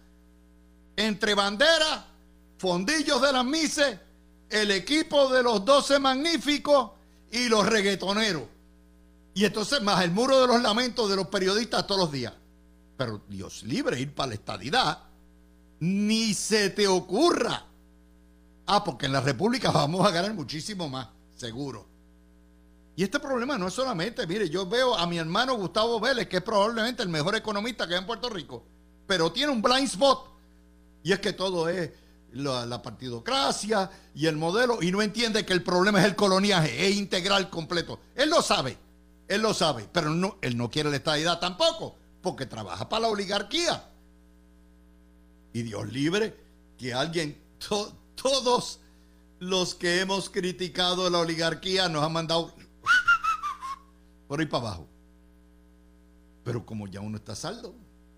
entre 0.95 1.35
banderas, 1.35 2.05
fondillos 2.57 3.21
de 3.21 3.31
las 3.31 3.45
mises, 3.45 3.99
el 4.49 4.71
equipo 4.71 5.31
de 5.31 5.43
los 5.43 5.63
doce 5.63 5.99
magníficos 5.99 6.91
y 7.31 7.47
los 7.47 7.67
reggaetoneros. 7.67 8.58
Y 9.39 9.45
entonces 9.45 9.81
más 9.81 10.03
el 10.03 10.11
muro 10.11 10.41
de 10.41 10.47
los 10.47 10.61
lamentos 10.61 11.09
de 11.09 11.15
los 11.15 11.27
periodistas 11.27 11.87
todos 11.87 12.01
los 12.01 12.11
días. 12.11 12.33
Pero 12.97 13.21
Dios 13.29 13.63
libre 13.63 13.97
ir 13.97 14.13
para 14.13 14.27
la 14.27 14.33
estadidad. 14.33 14.99
Ni 15.79 16.33
se 16.33 16.71
te 16.71 16.89
ocurra. 16.89 17.63
Ah, 18.65 18.83
porque 18.83 19.05
en 19.05 19.13
la 19.13 19.21
República 19.21 19.71
vamos 19.71 20.05
a 20.05 20.11
ganar 20.11 20.33
muchísimo 20.33 20.89
más, 20.89 21.07
seguro. 21.37 21.87
Y 22.97 23.03
este 23.03 23.17
problema 23.17 23.57
no 23.57 23.69
es 23.69 23.73
solamente, 23.73 24.27
mire, 24.27 24.49
yo 24.49 24.65
veo 24.65 24.93
a 24.93 25.07
mi 25.07 25.17
hermano 25.17 25.55
Gustavo 25.55 26.01
Vélez, 26.01 26.27
que 26.27 26.35
es 26.35 26.43
probablemente 26.43 27.01
el 27.01 27.07
mejor 27.07 27.33
economista 27.33 27.87
que 27.87 27.93
hay 27.93 28.01
en 28.01 28.07
Puerto 28.07 28.27
Rico, 28.29 28.65
pero 29.07 29.31
tiene 29.31 29.53
un 29.53 29.61
blind 29.61 29.87
spot. 29.87 30.33
Y 31.01 31.13
es 31.13 31.19
que 31.19 31.31
todo 31.31 31.69
es 31.69 31.91
la, 32.33 32.81
partidocracia 32.81 33.89
y 34.13 34.25
el 34.25 34.35
modelo, 34.35 34.79
y 34.81 34.91
no 34.91 35.01
entiende 35.01 35.45
que 35.45 35.53
el 35.53 35.63
problema 35.63 36.01
es 36.01 36.07
el 36.07 36.17
coloniaje, 36.17 36.89
es 36.89 36.97
integral 36.97 37.49
completo. 37.49 38.01
Él 38.15 38.29
lo 38.29 38.41
sabe. 38.41 38.88
Él 39.29 39.43
lo 39.43 39.53
sabe, 39.53 39.87
pero 39.93 40.09
no, 40.09 40.39
él 40.41 40.57
no 40.57 40.71
quiere 40.71 40.89
la 40.89 40.95
estadidad 40.97 41.39
tampoco, 41.39 41.95
porque 42.21 42.47
trabaja 42.47 42.89
para 42.89 43.03
la 43.03 43.09
oligarquía. 43.09 43.87
Y 45.53 45.61
Dios 45.61 45.87
libre 45.93 46.35
que 46.79 46.95
alguien, 46.95 47.39
todos 48.15 48.79
los 49.39 49.75
que 49.75 50.01
hemos 50.01 50.31
criticado 50.31 51.07
la 51.11 51.19
oligarquía 51.19 51.87
nos 51.87 52.03
han 52.03 52.11
mandado 52.11 52.55
por 54.27 54.39
ahí 54.39 54.47
para 54.47 54.67
abajo. 54.67 54.87
Pero 56.43 56.65
como 56.65 56.87
ya 56.87 56.99
uno 56.99 57.17
está 57.17 57.35
saldo, 57.35 57.75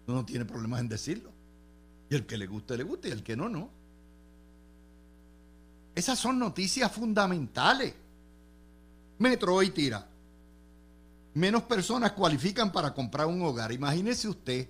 uno 0.07 0.17
no 0.17 0.25
tiene 0.25 0.45
problemas 0.45 0.79
en 0.79 0.87
decirlo. 0.87 1.29
Y 2.09 2.15
el 2.15 2.25
que 2.25 2.37
le 2.37 2.47
guste, 2.47 2.77
le 2.77 2.83
gusta, 2.83 3.09
y 3.09 3.11
el 3.11 3.21
que 3.21 3.35
no, 3.35 3.49
no. 3.49 3.69
Esas 5.93 6.17
son 6.17 6.39
noticias 6.39 6.89
fundamentales. 6.89 7.93
Metro 9.19 9.55
hoy 9.55 9.71
tira. 9.71 10.07
Menos 11.33 11.63
personas 11.63 12.11
cualifican 12.11 12.71
para 12.71 12.93
comprar 12.93 13.27
un 13.27 13.41
hogar. 13.41 13.71
Imagínese 13.71 14.27
usted, 14.27 14.67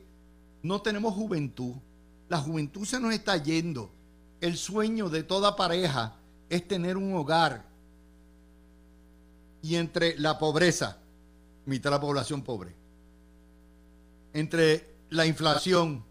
no 0.62 0.82
tenemos 0.82 1.14
juventud. 1.14 1.76
La 2.30 2.38
juventud 2.38 2.86
se 2.86 3.00
nos 3.00 3.14
está 3.14 3.38
yendo. 3.38 3.92
El 4.40 4.58
sueño 4.58 5.10
de 5.10 5.24
toda 5.24 5.56
pareja 5.56 6.16
es 6.50 6.68
tener 6.68 6.98
un 6.98 7.14
hogar. 7.16 7.66
Y 9.64 9.76
entre 9.76 10.18
la 10.18 10.38
pobreza, 10.38 10.98
mitad 11.66 11.90
de 11.90 11.96
la 11.96 12.02
población 12.02 12.42
pobre, 12.42 12.76
entre 14.34 14.96
la 15.10 15.26
inflación, 15.26 16.04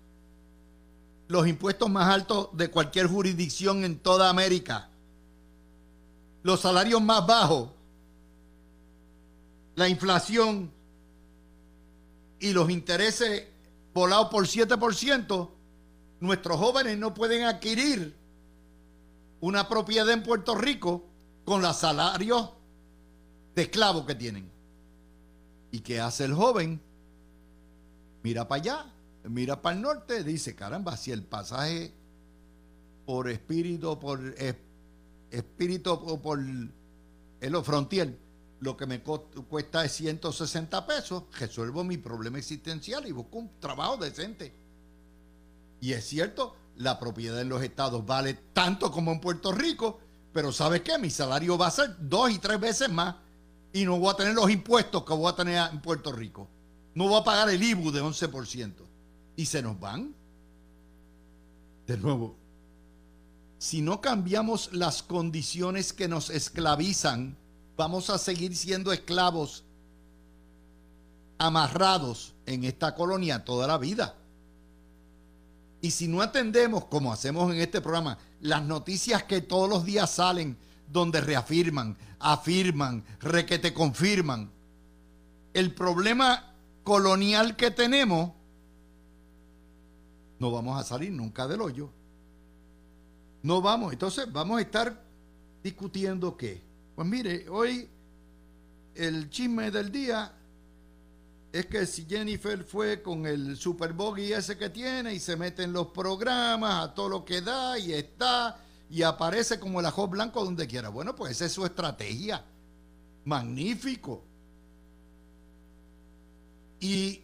los 1.27 1.47
impuestos 1.47 1.89
más 1.89 2.13
altos 2.13 2.49
de 2.53 2.71
cualquier 2.71 3.07
jurisdicción 3.07 3.85
en 3.85 3.99
toda 3.99 4.31
América, 4.31 4.89
los 6.43 6.61
salarios 6.61 7.03
más 7.03 7.27
bajos, 7.27 7.71
la 9.75 9.89
inflación 9.89 10.71
y 12.39 12.53
los 12.53 12.71
intereses 12.71 13.47
volados 13.93 14.29
por 14.29 14.47
7%, 14.47 15.51
nuestros 16.21 16.59
jóvenes 16.59 16.99
no 16.99 17.15
pueden 17.15 17.45
adquirir 17.45 18.15
una 19.41 19.69
propiedad 19.69 20.11
en 20.11 20.23
Puerto 20.23 20.55
Rico 20.55 21.05
con 21.45 21.63
los 21.63 21.77
salarios 21.77 22.51
de 23.55 23.63
esclavos 23.63 24.07
que 24.07 24.15
tienen. 24.15 24.51
¿Y 25.73 25.81
qué 25.81 26.01
hace 26.01 26.25
el 26.25 26.35
joven? 26.35 26.81
Mira 28.23 28.47
para 28.49 28.61
allá, 28.61 28.87
mira 29.25 29.63
para 29.63 29.77
el 29.77 29.83
norte, 29.83 30.25
dice, 30.25 30.55
caramba, 30.55 30.97
si 30.97 31.11
el 31.11 31.23
pasaje 31.23 31.93
por 33.07 33.29
espíritu, 33.29 33.99
por 33.99 34.21
espíritu 35.31 35.93
o 35.93 36.21
por 36.21 36.39
el 36.39 37.63
frontier, 37.63 38.19
lo 38.61 38.77
que 38.77 38.87
me 38.87 39.01
cuesta 39.01 39.85
es 39.85 39.93
160 39.93 40.87
pesos, 40.87 41.25
resuelvo 41.39 41.83
mi 41.83 41.97
problema 41.97 42.39
existencial 42.39 43.07
y 43.07 43.13
busco 43.13 43.39
un 43.39 43.59
trabajo 43.59 43.97
decente. 43.97 44.55
Y 45.81 45.93
es 45.93 46.07
cierto, 46.07 46.55
la 46.77 46.99
propiedad 46.99 47.41
en 47.41 47.49
los 47.49 47.63
estados 47.63 48.05
vale 48.05 48.35
tanto 48.53 48.91
como 48.91 49.13
en 49.13 49.21
Puerto 49.21 49.53
Rico, 49.53 49.99
pero 50.33 50.53
¿sabes 50.53 50.83
qué? 50.83 50.99
Mi 50.99 51.11
salario 51.11 51.57
va 51.57 51.69
a 51.69 51.71
ser 51.71 51.97
dos 52.01 52.31
y 52.31 52.39
tres 52.39 52.61
veces 52.61 52.91
más 52.91 53.17
y 53.73 53.85
no 53.85 53.99
voy 53.99 54.13
a 54.13 54.17
tener 54.17 54.35
los 54.35 54.51
impuestos 54.51 55.05
que 55.05 55.15
voy 55.15 55.31
a 55.33 55.37
tener 55.37 55.71
en 55.71 55.81
Puerto 55.81 56.13
Rico. 56.13 56.49
No 56.95 57.09
voy 57.09 57.21
a 57.21 57.25
pagar 57.25 57.49
el 57.49 57.63
IBU 57.63 57.93
de 57.93 58.03
11%. 58.03 58.75
Y 59.37 59.47
se 59.47 59.63
nos 59.63 59.79
van. 59.79 60.15
De 61.87 61.97
nuevo, 61.97 62.37
si 63.59 63.81
no 63.81 64.01
cambiamos 64.01 64.73
las 64.73 65.03
condiciones 65.03 65.93
que 65.93 66.09
nos 66.09 66.31
esclavizan, 66.31 67.37
vamos 67.81 68.11
a 68.11 68.19
seguir 68.19 68.55
siendo 68.55 68.93
esclavos 68.93 69.65
amarrados 71.39 72.35
en 72.45 72.65
esta 72.65 72.95
colonia 72.95 73.43
toda 73.43 73.67
la 73.67 73.79
vida. 73.79 74.17
Y 75.81 75.91
si 75.91 76.07
no 76.07 76.21
atendemos, 76.21 76.85
como 76.85 77.11
hacemos 77.11 77.51
en 77.51 77.59
este 77.59 77.81
programa, 77.81 78.19
las 78.43 78.63
noticias 78.63 79.23
que 79.23 79.41
todos 79.41 79.67
los 79.67 79.87
días 79.87 80.11
salen, 80.11 80.59
donde 80.93 81.23
reafirman, 81.23 81.97
afirman, 82.19 83.03
requete 83.19 83.73
confirman, 83.73 84.51
el 85.55 85.75
problema 85.75 86.53
colonial 86.85 87.57
que 87.57 87.71
tenemos, 87.71 88.33
no 90.39 90.51
vamos 90.51 90.79
a 90.79 90.85
salir 90.85 91.13
nunca 91.13 91.49
del 91.49 91.63
hoyo. 91.63 91.89
No 93.43 93.63
vamos, 93.63 93.95
entonces 93.95 94.31
vamos 94.31 94.59
a 94.59 94.61
estar 94.61 95.03
discutiendo 95.63 96.37
qué. 96.37 96.69
Pues 97.01 97.09
mire, 97.09 97.49
hoy 97.49 97.89
el 98.95 99.31
chisme 99.31 99.71
del 99.71 99.91
día 99.91 100.35
es 101.51 101.65
que 101.65 101.87
si 101.87 102.05
Jennifer 102.05 102.63
fue 102.63 103.01
con 103.01 103.25
el 103.25 103.57
super 103.57 103.95
bogey 103.95 104.35
ese 104.35 104.59
que 104.59 104.69
tiene 104.69 105.15
y 105.15 105.19
se 105.19 105.35
mete 105.35 105.63
en 105.63 105.73
los 105.73 105.87
programas 105.87 106.85
a 106.85 106.93
todo 106.93 107.09
lo 107.09 107.25
que 107.25 107.41
da 107.41 107.79
y 107.79 107.95
está 107.95 108.61
y 108.91 109.01
aparece 109.01 109.59
como 109.59 109.81
el 109.81 109.87
ajo 109.87 110.09
blanco 110.09 110.45
donde 110.45 110.67
quiera. 110.67 110.91
Bueno, 110.91 111.17
pues 111.17 111.33
esa 111.33 111.47
es 111.47 111.53
su 111.53 111.65
estrategia. 111.65 112.45
Magnífico. 113.25 114.23
Y 116.81 117.23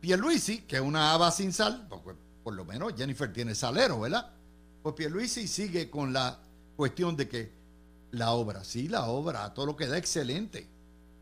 Pierluisi, 0.00 0.62
que 0.62 0.76
es 0.76 0.82
una 0.82 1.12
haba 1.12 1.30
sin 1.30 1.52
sal, 1.52 1.86
pues, 1.90 2.16
por 2.42 2.54
lo 2.54 2.64
menos 2.64 2.94
Jennifer 2.96 3.30
tiene 3.30 3.54
salero, 3.54 4.00
¿verdad? 4.00 4.30
Pues 4.82 4.94
Pierluisi 4.94 5.46
sigue 5.46 5.90
con 5.90 6.14
la 6.14 6.40
cuestión 6.74 7.14
de 7.16 7.28
que 7.28 7.63
la 8.14 8.32
obra, 8.32 8.64
sí, 8.64 8.88
la 8.88 9.06
obra, 9.06 9.52
todo 9.54 9.66
lo 9.66 9.76
que 9.76 9.86
da 9.86 9.98
excelente. 9.98 10.68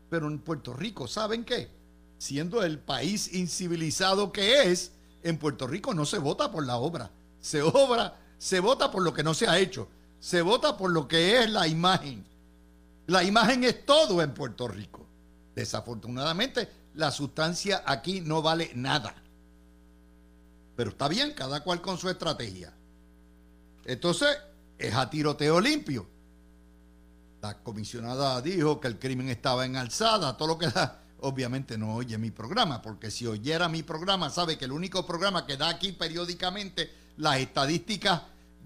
Pero 0.09 0.27
en 0.27 0.39
Puerto 0.39 0.73
Rico, 0.73 1.07
¿saben 1.07 1.43
qué? 1.43 1.69
Siendo 2.17 2.63
el 2.63 2.79
país 2.79 3.33
incivilizado 3.33 4.31
que 4.31 4.63
es, 4.63 4.91
en 5.23 5.37
Puerto 5.37 5.67
Rico 5.67 5.93
no 5.93 6.05
se 6.05 6.19
vota 6.19 6.51
por 6.51 6.65
la 6.65 6.77
obra. 6.77 7.11
Se 7.39 7.61
obra, 7.61 8.19
se 8.37 8.59
vota 8.59 8.91
por 8.91 9.03
lo 9.03 9.13
que 9.13 9.23
no 9.23 9.33
se 9.33 9.47
ha 9.47 9.57
hecho. 9.57 9.87
Se 10.19 10.41
vota 10.41 10.77
por 10.77 10.91
lo 10.91 11.07
que 11.07 11.39
es 11.39 11.49
la 11.49 11.67
imagen. 11.67 12.25
La 13.07 13.23
imagen 13.23 13.63
es 13.63 13.85
todo 13.85 14.21
en 14.21 14.33
Puerto 14.33 14.67
Rico. 14.67 15.05
Desafortunadamente, 15.55 16.69
la 16.95 17.11
sustancia 17.11 17.83
aquí 17.85 18.21
no 18.21 18.41
vale 18.41 18.71
nada. 18.75 19.15
Pero 20.75 20.91
está 20.91 21.07
bien, 21.07 21.33
cada 21.33 21.61
cual 21.61 21.81
con 21.81 21.97
su 21.97 22.09
estrategia. 22.09 22.73
Entonces, 23.85 24.37
es 24.77 24.93
a 24.93 25.09
tiroteo 25.09 25.59
limpio. 25.59 26.07
La 27.43 27.57
comisionada 27.57 28.41
dijo 28.41 28.79
que 28.79 28.87
el 28.87 28.97
crimen 28.97 29.27
estaba 29.27 29.65
en 29.65 29.75
alzada, 29.75 30.37
todo 30.37 30.47
lo 30.47 30.57
que 30.57 30.69
da. 30.69 31.01
Obviamente 31.19 31.77
no 31.77 31.93
oye 31.93 32.17
mi 32.17 32.31
programa, 32.31 32.81
porque 32.81 33.11
si 33.11 33.27
oyera 33.27 33.67
mi 33.67 33.83
programa, 33.83 34.29
sabe 34.29 34.57
que 34.57 34.63
el 34.63 34.71
único 34.71 35.05
programa 35.05 35.45
que 35.45 35.57
da 35.57 35.67
aquí 35.67 35.91
periódicamente 35.91 36.89
las 37.17 37.39
estadísticas 37.39 38.21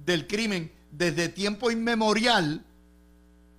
del 0.05 0.27
crimen 0.27 0.71
desde 0.91 1.29
tiempo 1.29 1.71
inmemorial, 1.71 2.63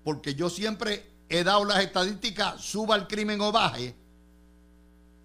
porque 0.04 0.36
yo 0.36 0.48
siempre 0.48 1.10
he 1.28 1.42
dado 1.42 1.64
las 1.64 1.82
estadísticas, 1.82 2.60
suba 2.60 2.94
el 2.94 3.08
crimen 3.08 3.40
o 3.40 3.50
baje, 3.50 3.96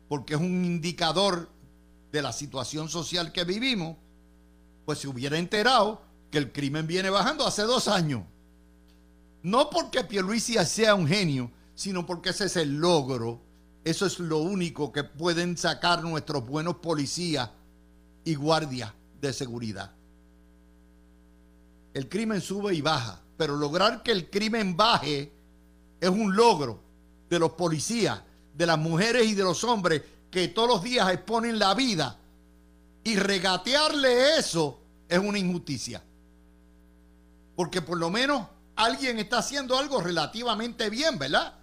porque 0.09 0.33
es 0.33 0.39
un 0.39 0.65
indicador 0.65 1.51
de 2.11 2.21
la 2.23 2.33
situación 2.33 2.89
social 2.89 3.31
que 3.31 3.43
vivimos, 3.43 3.95
pues 4.85 4.97
se 4.97 5.07
hubiera 5.07 5.37
enterado 5.37 6.01
que 6.31 6.39
el 6.39 6.51
crimen 6.51 6.87
viene 6.87 7.11
bajando 7.11 7.45
hace 7.45 7.61
dos 7.61 7.87
años. 7.87 8.23
No 9.43 9.69
porque 9.69 10.05
Pierluisi 10.05 10.55
sea 10.65 10.95
un 10.95 11.05
genio, 11.05 11.51
sino 11.75 12.05
porque 12.05 12.29
ese 12.29 12.45
es 12.45 12.55
el 12.55 12.77
logro. 12.77 13.41
Eso 13.83 14.05
es 14.05 14.19
lo 14.19 14.37
único 14.37 14.91
que 14.93 15.03
pueden 15.03 15.57
sacar 15.57 16.01
nuestros 16.01 16.47
buenos 16.47 16.77
policías 16.77 17.49
y 18.23 18.35
guardias 18.35 18.93
de 19.19 19.33
seguridad. 19.33 19.91
El 21.93 22.07
crimen 22.07 22.39
sube 22.39 22.73
y 22.73 22.81
baja, 22.81 23.21
pero 23.37 23.57
lograr 23.57 24.01
que 24.01 24.13
el 24.13 24.29
crimen 24.29 24.77
baje 24.77 25.31
es 25.99 26.09
un 26.09 26.33
logro 26.35 26.79
de 27.29 27.39
los 27.39 27.51
policías, 27.51 28.21
de 28.55 28.65
las 28.65 28.79
mujeres 28.79 29.27
y 29.27 29.33
de 29.33 29.43
los 29.43 29.63
hombres 29.65 30.01
que 30.31 30.47
todos 30.47 30.69
los 30.69 30.83
días 30.83 31.11
exponen 31.11 31.59
la 31.59 31.73
vida. 31.73 32.17
Y 33.03 33.17
regatearle 33.17 34.37
eso 34.37 34.79
es 35.09 35.19
una 35.19 35.37
injusticia. 35.37 36.01
Porque 37.55 37.81
por 37.81 37.97
lo 37.97 38.09
menos 38.09 38.47
alguien 38.75 39.19
está 39.19 39.39
haciendo 39.39 39.77
algo 39.77 40.01
relativamente 40.01 40.89
bien, 40.89 41.17
¿verdad? 41.17 41.53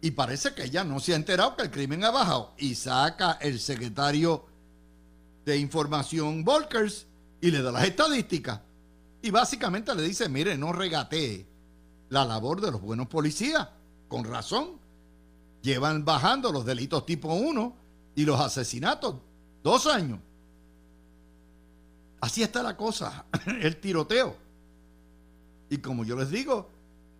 Y 0.00 0.10
parece 0.10 0.52
que 0.54 0.64
ella 0.64 0.84
no 0.84 1.00
se 1.00 1.14
ha 1.14 1.16
enterado 1.16 1.56
que 1.56 1.62
el 1.62 1.70
crimen 1.70 2.04
ha 2.04 2.10
bajado. 2.10 2.52
Y 2.58 2.74
saca 2.74 3.38
el 3.40 3.58
secretario 3.58 4.44
de 5.46 5.56
Información 5.56 6.44
Volkers 6.44 7.06
y 7.40 7.50
le 7.50 7.62
da 7.62 7.72
las 7.72 7.84
estadísticas. 7.84 8.60
Y 9.22 9.30
básicamente 9.30 9.94
le 9.94 10.02
dice, 10.02 10.28
mire, 10.28 10.58
no 10.58 10.72
regatee 10.72 11.46
la 12.10 12.26
labor 12.26 12.60
de 12.60 12.70
los 12.70 12.82
buenos 12.82 13.06
policías. 13.06 13.66
Con 14.08 14.24
razón. 14.24 14.78
Llevan 15.62 16.04
bajando 16.04 16.52
los 16.52 16.66
delitos 16.66 17.06
tipo 17.06 17.32
1 17.32 17.76
y 18.16 18.26
los 18.26 18.38
asesinatos. 18.38 19.16
Dos 19.62 19.86
años. 19.86 20.18
Así 22.20 22.42
está 22.42 22.62
la 22.62 22.76
cosa. 22.76 23.24
El 23.46 23.78
tiroteo. 23.78 24.43
Y 25.70 25.78
como 25.78 26.04
yo 26.04 26.16
les 26.16 26.30
digo, 26.30 26.70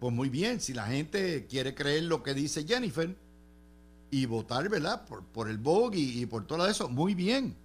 pues 0.00 0.12
muy 0.12 0.28
bien, 0.28 0.61
si 0.61 0.74
la 0.74 0.87
gente 0.87 1.46
quiere 1.46 1.74
creer 1.74 2.04
lo 2.04 2.22
que 2.22 2.35
dice 2.35 2.66
Jennifer 2.66 3.16
y 4.11 4.26
votar, 4.26 4.68
¿verdad? 4.68 5.07
Por, 5.07 5.24
por 5.24 5.48
el 5.48 5.59
bogey 5.59 6.20
y 6.20 6.26
por 6.26 6.46
todo 6.46 6.66
eso, 6.66 6.88
muy 6.88 7.14
bien. 7.14 7.57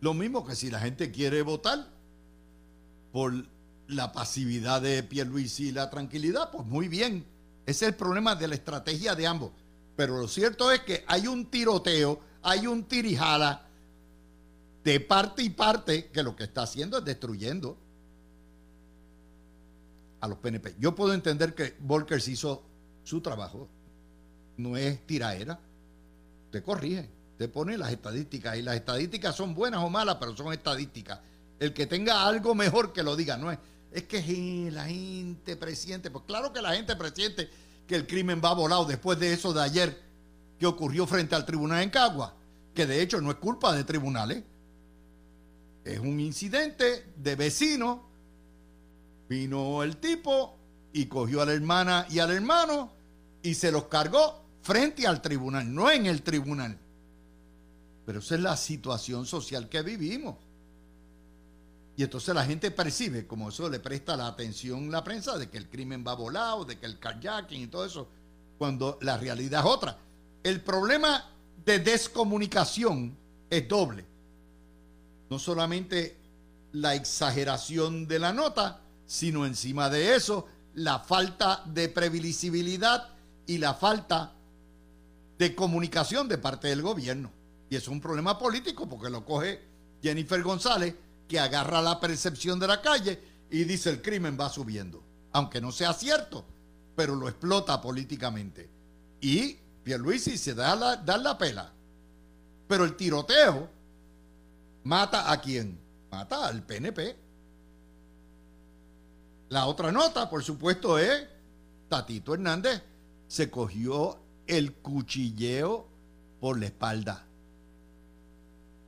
Lo 0.00 0.12
mismo 0.12 0.44
que 0.44 0.54
si 0.54 0.70
la 0.70 0.80
gente 0.80 1.10
quiere 1.10 1.42
votar 1.42 1.88
por 3.12 3.32
la 3.88 4.12
pasividad 4.12 4.82
de 4.82 5.02
Pierluisi 5.02 5.68
y 5.68 5.72
la 5.72 5.88
tranquilidad, 5.90 6.50
pues 6.50 6.66
muy 6.66 6.88
bien. 6.88 7.24
Ese 7.66 7.86
es 7.86 7.92
el 7.92 7.94
problema 7.94 8.34
de 8.34 8.48
la 8.48 8.54
estrategia 8.54 9.14
de 9.14 9.26
ambos. 9.26 9.52
Pero 9.96 10.20
lo 10.20 10.28
cierto 10.28 10.72
es 10.72 10.80
que 10.80 11.04
hay 11.06 11.26
un 11.26 11.46
tiroteo, 11.46 12.20
hay 12.42 12.66
un 12.66 12.84
tirijala 12.84 13.66
de 14.82 15.00
parte 15.00 15.42
y 15.42 15.50
parte 15.50 16.10
que 16.10 16.22
lo 16.22 16.36
que 16.36 16.44
está 16.44 16.62
haciendo 16.62 16.98
es 16.98 17.04
destruyendo 17.04 17.78
a 20.24 20.28
los 20.28 20.38
PNP. 20.38 20.76
Yo 20.78 20.94
puedo 20.94 21.12
entender 21.12 21.54
que 21.54 21.76
Volkers 21.80 22.28
hizo 22.28 22.62
su 23.02 23.20
trabajo, 23.20 23.68
no 24.56 24.76
es 24.76 25.06
tiraera, 25.06 25.60
te 26.50 26.62
corrige, 26.62 27.10
te 27.36 27.48
pone 27.48 27.76
las 27.76 27.92
estadísticas 27.92 28.56
y 28.56 28.62
las 28.62 28.76
estadísticas 28.76 29.36
son 29.36 29.54
buenas 29.54 29.82
o 29.82 29.90
malas, 29.90 30.16
pero 30.18 30.34
son 30.34 30.52
estadísticas. 30.52 31.20
El 31.58 31.74
que 31.74 31.86
tenga 31.86 32.26
algo 32.26 32.54
mejor 32.54 32.92
que 32.92 33.02
lo 33.02 33.16
diga, 33.16 33.36
no 33.36 33.52
es, 33.52 33.58
es 33.92 34.04
que 34.04 34.70
la 34.72 34.86
gente 34.86 35.56
presiente, 35.56 36.10
pues 36.10 36.24
claro 36.26 36.52
que 36.52 36.62
la 36.62 36.74
gente 36.74 36.96
presiente 36.96 37.50
que 37.86 37.94
el 37.94 38.06
crimen 38.06 38.40
va 38.42 38.54
volado 38.54 38.86
después 38.86 39.18
de 39.18 39.32
eso 39.32 39.52
de 39.52 39.62
ayer 39.62 40.02
que 40.58 40.66
ocurrió 40.66 41.06
frente 41.06 41.34
al 41.34 41.44
tribunal 41.44 41.82
en 41.82 41.90
Cagua, 41.90 42.34
que 42.72 42.86
de 42.86 43.02
hecho 43.02 43.20
no 43.20 43.30
es 43.30 43.36
culpa 43.36 43.74
de 43.74 43.84
tribunales, 43.84 44.42
es 45.84 45.98
un 45.98 46.18
incidente 46.18 47.12
de 47.14 47.36
vecinos. 47.36 47.98
Vino 49.28 49.82
el 49.82 49.96
tipo 49.96 50.56
y 50.92 51.06
cogió 51.06 51.42
a 51.42 51.46
la 51.46 51.52
hermana 51.52 52.06
y 52.10 52.18
al 52.18 52.30
hermano 52.30 52.92
y 53.42 53.54
se 53.54 53.72
los 53.72 53.84
cargó 53.84 54.42
frente 54.62 55.06
al 55.06 55.20
tribunal, 55.20 55.72
no 55.72 55.90
en 55.90 56.06
el 56.06 56.22
tribunal. 56.22 56.78
Pero 58.06 58.18
esa 58.20 58.34
es 58.34 58.40
la 58.40 58.56
situación 58.56 59.26
social 59.26 59.68
que 59.68 59.82
vivimos. 59.82 60.36
Y 61.96 62.02
entonces 62.02 62.34
la 62.34 62.44
gente 62.44 62.70
percibe, 62.70 63.26
como 63.26 63.50
eso 63.50 63.68
le 63.68 63.78
presta 63.78 64.16
la 64.16 64.26
atención 64.26 64.90
la 64.90 65.04
prensa, 65.04 65.38
de 65.38 65.48
que 65.48 65.58
el 65.58 65.68
crimen 65.68 66.04
va 66.06 66.14
volado, 66.14 66.64
de 66.64 66.78
que 66.78 66.86
el 66.86 66.98
carjacking 66.98 67.62
y 67.62 67.66
todo 67.68 67.84
eso, 67.84 68.08
cuando 68.58 68.98
la 69.00 69.16
realidad 69.16 69.60
es 69.60 69.66
otra. 69.66 69.98
El 70.42 70.60
problema 70.60 71.30
de 71.64 71.78
descomunicación 71.78 73.16
es 73.48 73.68
doble. 73.68 74.04
No 75.30 75.38
solamente 75.38 76.16
la 76.72 76.94
exageración 76.94 78.08
de 78.08 78.18
la 78.18 78.32
nota, 78.32 78.80
sino 79.14 79.46
encima 79.46 79.88
de 79.90 80.16
eso, 80.16 80.48
la 80.74 80.98
falta 80.98 81.62
de 81.66 81.88
previsibilidad 81.88 83.10
y 83.46 83.58
la 83.58 83.74
falta 83.74 84.32
de 85.38 85.54
comunicación 85.54 86.26
de 86.26 86.36
parte 86.36 86.66
del 86.66 86.82
gobierno. 86.82 87.30
Y 87.70 87.76
es 87.76 87.86
un 87.86 88.00
problema 88.00 88.36
político 88.36 88.88
porque 88.88 89.10
lo 89.10 89.24
coge 89.24 89.62
Jennifer 90.02 90.42
González, 90.42 90.96
que 91.28 91.38
agarra 91.38 91.80
la 91.80 92.00
percepción 92.00 92.58
de 92.58 92.66
la 92.66 92.82
calle 92.82 93.20
y 93.50 93.62
dice 93.62 93.90
el 93.90 94.02
crimen 94.02 94.36
va 94.38 94.48
subiendo. 94.48 95.00
Aunque 95.32 95.60
no 95.60 95.70
sea 95.70 95.92
cierto, 95.92 96.44
pero 96.96 97.14
lo 97.14 97.28
explota 97.28 97.80
políticamente. 97.80 98.68
Y 99.20 99.58
Pierluisi 99.84 100.36
se 100.36 100.54
da 100.54 100.74
la, 100.74 100.96
da 100.96 101.16
la 101.18 101.38
pela. 101.38 101.72
Pero 102.66 102.84
el 102.84 102.96
tiroteo 102.96 103.70
mata 104.82 105.30
a 105.30 105.40
quién? 105.40 105.78
Mata 106.10 106.48
al 106.48 106.64
PNP. 106.64 107.23
La 109.54 109.66
otra 109.66 109.92
nota, 109.92 110.28
por 110.28 110.42
supuesto, 110.42 110.98
es 110.98 111.28
Tatito 111.88 112.34
Hernández 112.34 112.82
se 113.28 113.52
cogió 113.52 114.18
el 114.48 114.72
cuchilleo 114.72 115.86
por 116.40 116.58
la 116.58 116.66
espalda. 116.66 117.24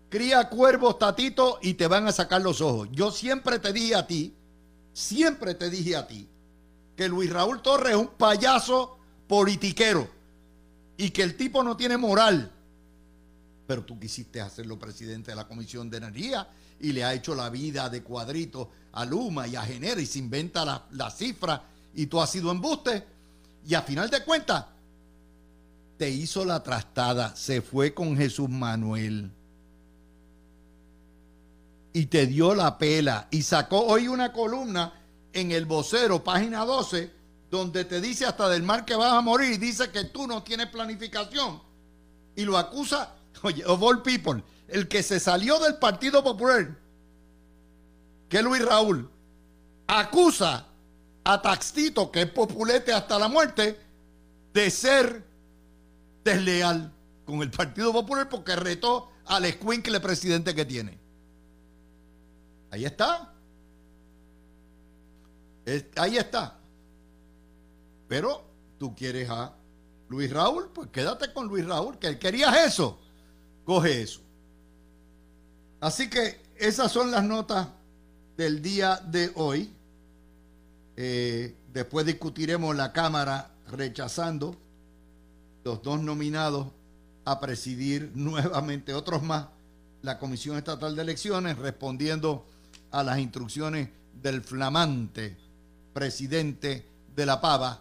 Cría 0.09 0.48
cuervos, 0.48 0.98
Tatito, 0.98 1.61
y 1.62 1.74
te 1.74 1.87
van 1.87 2.09
a 2.09 2.12
sacar 2.12 2.42
los 2.42 2.61
ojos. 2.61 2.88
Yo 2.90 3.12
siempre 3.12 3.61
te 3.61 3.72
dije 3.72 3.94
a 3.94 4.09
ti, 4.09 4.35
siempre 4.92 5.55
te 5.55 5.70
dije 5.70 5.94
a 5.94 6.09
ti, 6.09 6.29
que 6.96 7.07
Luis 7.07 7.33
Raúl 7.33 7.62
Torres 7.62 7.92
es 7.92 8.00
un 8.00 8.09
payaso 8.09 8.98
politiquero 9.29 10.11
y 10.96 11.11
que 11.11 11.22
el 11.22 11.37
tipo 11.37 11.62
no 11.62 11.76
tiene 11.76 11.96
moral. 11.96 12.50
Pero 13.68 13.85
tú 13.85 14.00
quisiste 14.00 14.40
hacerlo 14.40 14.81
presidente 14.81 15.31
de 15.31 15.37
la 15.37 15.46
Comisión 15.46 15.88
de 15.88 15.98
Energía 15.98 16.48
y 16.80 16.92
le 16.92 17.04
ha 17.04 17.14
hecho 17.14 17.34
la 17.34 17.50
vida 17.50 17.88
de 17.88 18.02
cuadrito 18.02 18.70
a 18.92 19.04
Luma 19.04 19.46
y 19.46 19.56
a 19.56 19.62
Gener 19.62 19.98
y 19.98 20.06
se 20.06 20.18
inventa 20.18 20.64
la, 20.64 20.86
la 20.92 21.10
cifra 21.10 21.62
y 21.94 22.06
tú 22.06 22.20
has 22.20 22.30
sido 22.30 22.50
embuste. 22.50 23.04
Y 23.66 23.74
a 23.74 23.82
final 23.82 24.08
de 24.10 24.24
cuentas, 24.24 24.64
te 25.96 26.10
hizo 26.10 26.44
la 26.44 26.62
trastada, 26.62 27.34
se 27.34 27.62
fue 27.62 27.94
con 27.94 28.16
Jesús 28.16 28.48
Manuel 28.48 29.32
y 31.96 32.04
te 32.04 32.26
dio 32.26 32.54
la 32.54 32.76
pela 32.76 33.26
y 33.30 33.40
sacó 33.40 33.80
hoy 33.86 34.06
una 34.06 34.30
columna 34.30 34.92
en 35.32 35.50
el 35.50 35.64
vocero, 35.64 36.22
página 36.22 36.66
12, 36.66 37.10
donde 37.50 37.86
te 37.86 38.02
dice 38.02 38.26
hasta 38.26 38.50
del 38.50 38.62
mar 38.62 38.84
que 38.84 38.94
vas 38.94 39.14
a 39.14 39.22
morir 39.22 39.52
y 39.52 39.56
dice 39.56 39.90
que 39.90 40.04
tú 40.04 40.26
no 40.26 40.42
tienes 40.42 40.66
planificación 40.66 41.62
y 42.36 42.44
lo 42.44 42.58
acusa, 42.58 43.14
oye, 43.42 43.64
of 43.64 43.82
all 43.82 44.02
people, 44.02 44.42
el 44.68 44.88
que 44.88 45.02
se 45.02 45.20
salió 45.20 45.59
del 45.59 45.76
Partido 45.76 46.22
Popular, 46.22 46.76
que 48.29 48.38
es 48.38 48.42
Luis 48.42 48.64
Raúl, 48.64 49.11
acusa 49.87 50.66
a 51.24 51.42
Taxito, 51.42 52.11
que 52.11 52.22
es 52.22 52.31
populete 52.31 52.92
hasta 52.92 53.18
la 53.18 53.29
muerte, 53.29 53.79
de 54.52 54.70
ser 54.70 55.24
desleal 56.24 56.92
con 57.24 57.42
el 57.42 57.50
Partido 57.50 57.92
Popular 57.92 58.29
porque 58.29 58.57
retó 58.57 59.11
al 59.26 59.44
escuincle 59.44 60.00
presidente 60.00 60.55
que 60.55 60.64
tiene. 60.64 60.98
Ahí 62.70 62.85
está. 62.85 63.33
ahí 65.96 66.16
está. 66.16 66.59
Pero 68.09 68.44
tú 68.79 68.94
quieres 68.94 69.29
a 69.31 69.55
Luis 70.09 70.31
Raúl, 70.33 70.70
pues 70.72 70.90
quédate 70.90 71.33
con 71.33 71.48
Luis 71.48 71.66
Raúl, 71.66 71.98
que 71.98 72.18
querías 72.18 72.57
eso, 72.57 73.00
coge 73.64 74.02
eso. 74.02 74.25
Así 75.80 76.08
que 76.08 76.40
esas 76.56 76.90
son 76.90 77.10
las 77.10 77.24
notas 77.24 77.68
del 78.36 78.62
día 78.62 78.96
de 78.96 79.30
hoy. 79.34 79.72
Eh, 80.96 81.54
después 81.72 82.06
discutiremos 82.06 82.74
la 82.74 82.92
Cámara 82.92 83.50
rechazando 83.70 84.56
los 85.64 85.82
dos 85.82 86.00
nominados 86.00 86.68
a 87.24 87.40
presidir 87.40 88.12
nuevamente 88.14 88.94
otros 88.94 89.22
más 89.22 89.48
la 90.02 90.18
Comisión 90.18 90.56
Estatal 90.56 90.94
de 90.94 91.02
Elecciones, 91.02 91.58
respondiendo 91.58 92.46
a 92.92 93.02
las 93.02 93.18
instrucciones 93.18 93.88
del 94.22 94.42
flamante 94.42 95.36
presidente 95.92 96.86
de 97.14 97.26
la 97.26 97.40
Pava, 97.40 97.80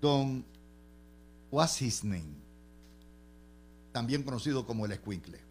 don 0.00 0.44
What's 1.50 1.80
his 1.82 2.04
name? 2.04 2.36
También 3.92 4.22
conocido 4.22 4.66
como 4.66 4.84
el 4.84 4.92
Escuincle. 4.92 5.45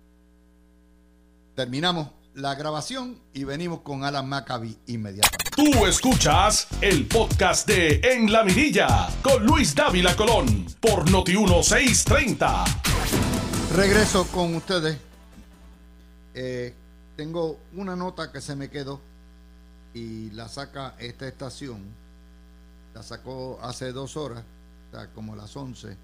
Terminamos 1.56 2.10
la 2.34 2.54
grabación 2.56 3.18
y 3.34 3.46
venimos 3.46 3.80
con 3.80 4.04
Alan 4.04 4.28
Maccabi 4.28 4.78
inmediatamente. 4.88 5.52
Tú 5.56 5.86
escuchas 5.86 6.68
el 6.82 7.08
podcast 7.08 7.66
de 7.66 8.02
En 8.04 8.30
la 8.30 8.44
Mirilla 8.44 9.08
con 9.24 9.46
Luis 9.46 9.74
Dávila 9.74 10.18
Colón 10.18 10.66
por 10.82 11.10
Noti 11.10 11.32
1630. 11.32 12.66
Regreso 13.74 14.28
con 14.34 14.54
ustedes. 14.56 14.98
Eh, 16.34 16.74
tengo 17.16 17.58
una 17.74 17.96
nota 17.96 18.34
que 18.34 18.42
se 18.42 18.58
me 18.58 18.70
quedó 18.70 19.00
y 19.94 20.32
la 20.32 20.50
saca 20.50 20.96
esta 21.00 21.26
estación. 21.26 21.80
La 22.94 23.02
sacó 23.02 23.60
hace 23.64 23.94
dos 23.94 24.18
horas, 24.18 24.44
o 24.90 24.98
sea, 24.98 25.08
como 25.08 25.38
las 25.38 25.56
11, 25.56 25.96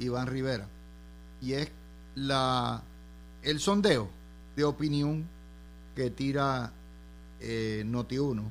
Iván 0.00 0.26
Rivera. 0.26 0.66
Y 1.40 1.54
es 1.54 1.70
la, 2.14 2.82
el 3.42 3.58
sondeo 3.58 4.17
de 4.58 4.64
opinión 4.64 5.24
que 5.94 6.10
tira 6.10 6.72
eh, 7.40 7.84
Noti1, 7.86 8.42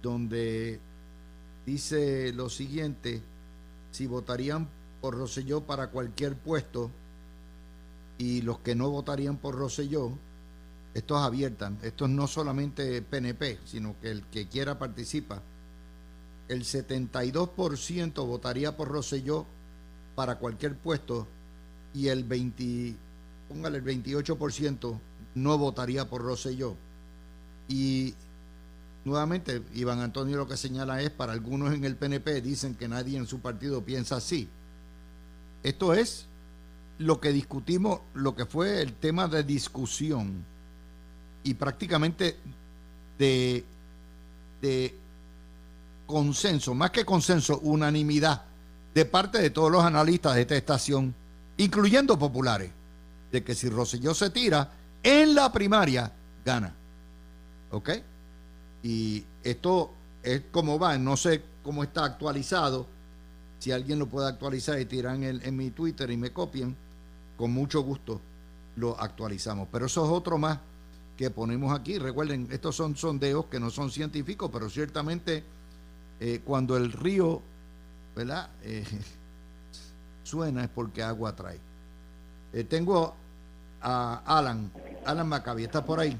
donde 0.00 0.80
dice 1.66 2.32
lo 2.32 2.48
siguiente, 2.48 3.20
si 3.90 4.06
votarían 4.06 4.66
por 5.02 5.14
Roselló 5.14 5.60
para 5.60 5.88
cualquier 5.88 6.36
puesto 6.36 6.90
y 8.16 8.40
los 8.40 8.60
que 8.60 8.74
no 8.74 8.88
votarían 8.88 9.36
por 9.36 9.56
Roselló, 9.56 10.12
estos 10.94 11.18
abiertan, 11.18 11.78
esto 11.82 12.08
no 12.08 12.26
solamente 12.26 13.02
PNP, 13.02 13.58
sino 13.66 13.94
que 14.00 14.10
el 14.10 14.22
que 14.22 14.48
quiera 14.48 14.78
participa, 14.78 15.42
el 16.48 16.64
72% 16.64 18.26
votaría 18.26 18.74
por 18.74 18.88
Roselló 18.88 19.44
para 20.14 20.38
cualquier 20.38 20.76
puesto 20.76 21.26
y 21.92 22.08
el 22.08 22.24
20, 22.24 22.96
póngale 23.52 23.78
el 23.78 23.84
28% 23.84 24.98
no 25.34 25.58
votaría 25.58 26.08
por 26.08 26.22
Rosselló. 26.22 26.74
Y 27.68 28.14
nuevamente, 29.04 29.62
Iván 29.74 30.00
Antonio 30.00 30.38
lo 30.38 30.48
que 30.48 30.56
señala 30.56 31.02
es, 31.02 31.10
para 31.10 31.32
algunos 31.32 31.74
en 31.74 31.84
el 31.84 31.96
PNP 31.96 32.40
dicen 32.40 32.74
que 32.74 32.88
nadie 32.88 33.18
en 33.18 33.26
su 33.26 33.40
partido 33.40 33.84
piensa 33.84 34.16
así. 34.16 34.48
Esto 35.62 35.92
es 35.92 36.26
lo 36.98 37.20
que 37.20 37.32
discutimos, 37.32 38.00
lo 38.14 38.34
que 38.34 38.46
fue 38.46 38.80
el 38.80 38.94
tema 38.94 39.28
de 39.28 39.44
discusión 39.44 40.44
y 41.44 41.54
prácticamente 41.54 42.36
de, 43.18 43.64
de 44.60 44.94
consenso, 46.06 46.74
más 46.74 46.90
que 46.90 47.04
consenso, 47.04 47.58
unanimidad 47.60 48.44
de 48.94 49.04
parte 49.04 49.38
de 49.40 49.50
todos 49.50 49.70
los 49.70 49.84
analistas 49.84 50.34
de 50.34 50.42
esta 50.42 50.56
estación, 50.56 51.14
incluyendo 51.56 52.18
populares, 52.18 52.70
de 53.32 53.42
que 53.42 53.54
si 53.54 53.68
Rosselló 53.68 54.14
se 54.14 54.30
tira, 54.30 54.70
en 55.02 55.34
la 55.34 55.50
primaria 55.50 56.12
gana. 56.44 56.74
¿Ok? 57.70 57.90
Y 58.82 59.24
esto 59.42 59.92
es 60.22 60.42
como 60.52 60.78
va, 60.78 60.96
no 60.98 61.16
sé 61.16 61.42
cómo 61.64 61.82
está 61.82 62.04
actualizado. 62.04 62.86
Si 63.58 63.72
alguien 63.72 63.98
lo 63.98 64.06
puede 64.06 64.28
actualizar 64.28 64.78
y 64.78 64.84
tiran 64.84 65.24
en, 65.24 65.56
mi 65.56 65.70
Twitter 65.70 66.10
y 66.10 66.16
me 66.16 66.32
copien, 66.32 66.76
con 67.36 67.52
mucho 67.52 67.82
gusto 67.82 68.20
lo 68.76 69.00
actualizamos. 69.00 69.68
Pero 69.72 69.86
eso 69.86 70.04
es 70.04 70.10
otro 70.10 70.36
más 70.38 70.58
que 71.16 71.30
ponemos 71.30 71.76
aquí. 71.76 71.98
Recuerden, 71.98 72.48
estos 72.50 72.76
son 72.76 72.96
sondeos 72.96 73.46
que 73.46 73.58
no 73.58 73.70
son 73.70 73.90
científicos, 73.90 74.50
pero 74.52 74.68
ciertamente 74.68 75.44
eh, 76.20 76.40
cuando 76.44 76.76
el 76.76 76.92
río 76.92 77.42
¿verdad? 78.14 78.50
Eh, 78.62 78.84
suena 80.22 80.64
es 80.64 80.70
porque 80.70 81.02
agua 81.02 81.34
trae. 81.34 81.58
Eh, 82.52 82.64
tengo 82.64 83.14
a 83.82 84.22
Alan, 84.24 84.70
Alan 85.04 85.28
Maccabi, 85.28 85.64
¿está 85.64 85.84
por 85.84 86.00
ahí? 86.00 86.16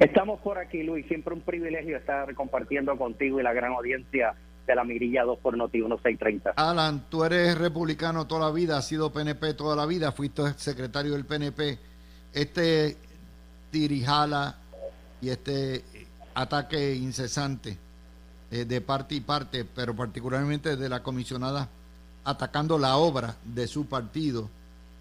Estamos 0.00 0.40
por 0.40 0.58
aquí, 0.58 0.82
Luis. 0.82 1.06
Siempre 1.06 1.34
un 1.34 1.40
privilegio 1.40 1.96
estar 1.96 2.34
compartiendo 2.34 2.96
contigo 2.96 3.40
y 3.40 3.42
la 3.42 3.52
gran 3.52 3.72
audiencia 3.72 4.34
de 4.66 4.74
la 4.74 4.84
Mirilla 4.84 5.24
2 5.24 5.38
por 5.38 5.56
Noti 5.56 5.78
1630. 5.78 6.52
Alan, 6.56 7.04
tú 7.08 7.24
eres 7.24 7.56
republicano 7.58 8.26
toda 8.26 8.46
la 8.46 8.52
vida, 8.52 8.78
has 8.78 8.88
sido 8.88 9.12
PNP 9.12 9.54
toda 9.54 9.76
la 9.76 9.86
vida, 9.86 10.12
fuiste 10.12 10.54
secretario 10.54 11.12
del 11.12 11.24
PNP. 11.24 11.78
Este 12.32 12.96
dirijala 13.70 14.56
y 15.20 15.28
este 15.28 15.84
ataque 16.34 16.94
incesante 16.94 17.76
eh, 18.50 18.64
de 18.64 18.80
parte 18.80 19.14
y 19.14 19.20
parte, 19.20 19.64
pero 19.64 19.94
particularmente 19.94 20.76
de 20.76 20.88
la 20.88 21.02
comisionada 21.02 21.68
atacando 22.24 22.78
la 22.78 22.96
obra 22.96 23.36
de 23.44 23.66
su 23.66 23.86
partido. 23.86 24.48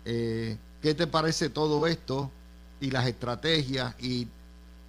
Eh, 0.05 0.57
¿Qué 0.83 0.93
te 0.93 1.07
parece 1.07 1.49
todo 1.49 1.87
esto 1.87 2.29
y 2.81 2.91
las 2.91 3.07
estrategias 3.07 3.95
y, 4.03 4.27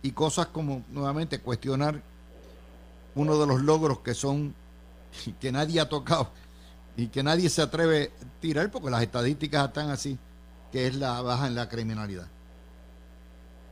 y 0.03 0.11
cosas 0.11 0.47
como 0.47 0.83
nuevamente 0.91 1.39
cuestionar 1.39 2.03
uno 3.15 3.39
de 3.39 3.47
los 3.47 3.63
logros 3.63 4.01
que 4.01 4.13
son 4.13 4.53
que 5.41 5.53
nadie 5.53 5.79
ha 5.79 5.89
tocado 5.89 6.31
y 6.97 7.07
que 7.07 7.23
nadie 7.23 7.49
se 7.49 7.63
atreve 7.63 8.11
a 8.21 8.41
tirar 8.41 8.73
porque 8.73 8.91
las 8.91 9.03
estadísticas 9.03 9.69
están 9.69 9.91
así, 9.91 10.19
que 10.73 10.89
es 10.89 10.97
la 10.97 11.23
baja 11.23 11.47
en 11.47 11.55
la 11.55 11.69
criminalidad? 11.69 12.27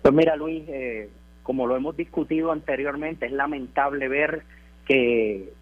Pues 0.02 0.14
mira, 0.14 0.36
Luis, 0.36 0.62
eh, 0.68 1.10
como 1.42 1.66
lo 1.66 1.74
hemos 1.74 1.96
discutido 1.96 2.52
anteriormente, 2.52 3.26
es 3.26 3.32
lamentable 3.32 4.06
ver 4.06 4.44
que 4.86 5.52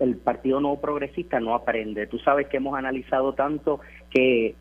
el 0.00 0.16
Partido 0.16 0.60
Nuevo 0.60 0.82
Progresista 0.82 1.40
no 1.40 1.54
aprende. 1.54 2.06
Tú 2.06 2.18
sabes 2.18 2.46
que 2.48 2.58
hemos 2.58 2.76
analizado 2.78 3.32
tanto 3.32 3.80
que 4.10 4.54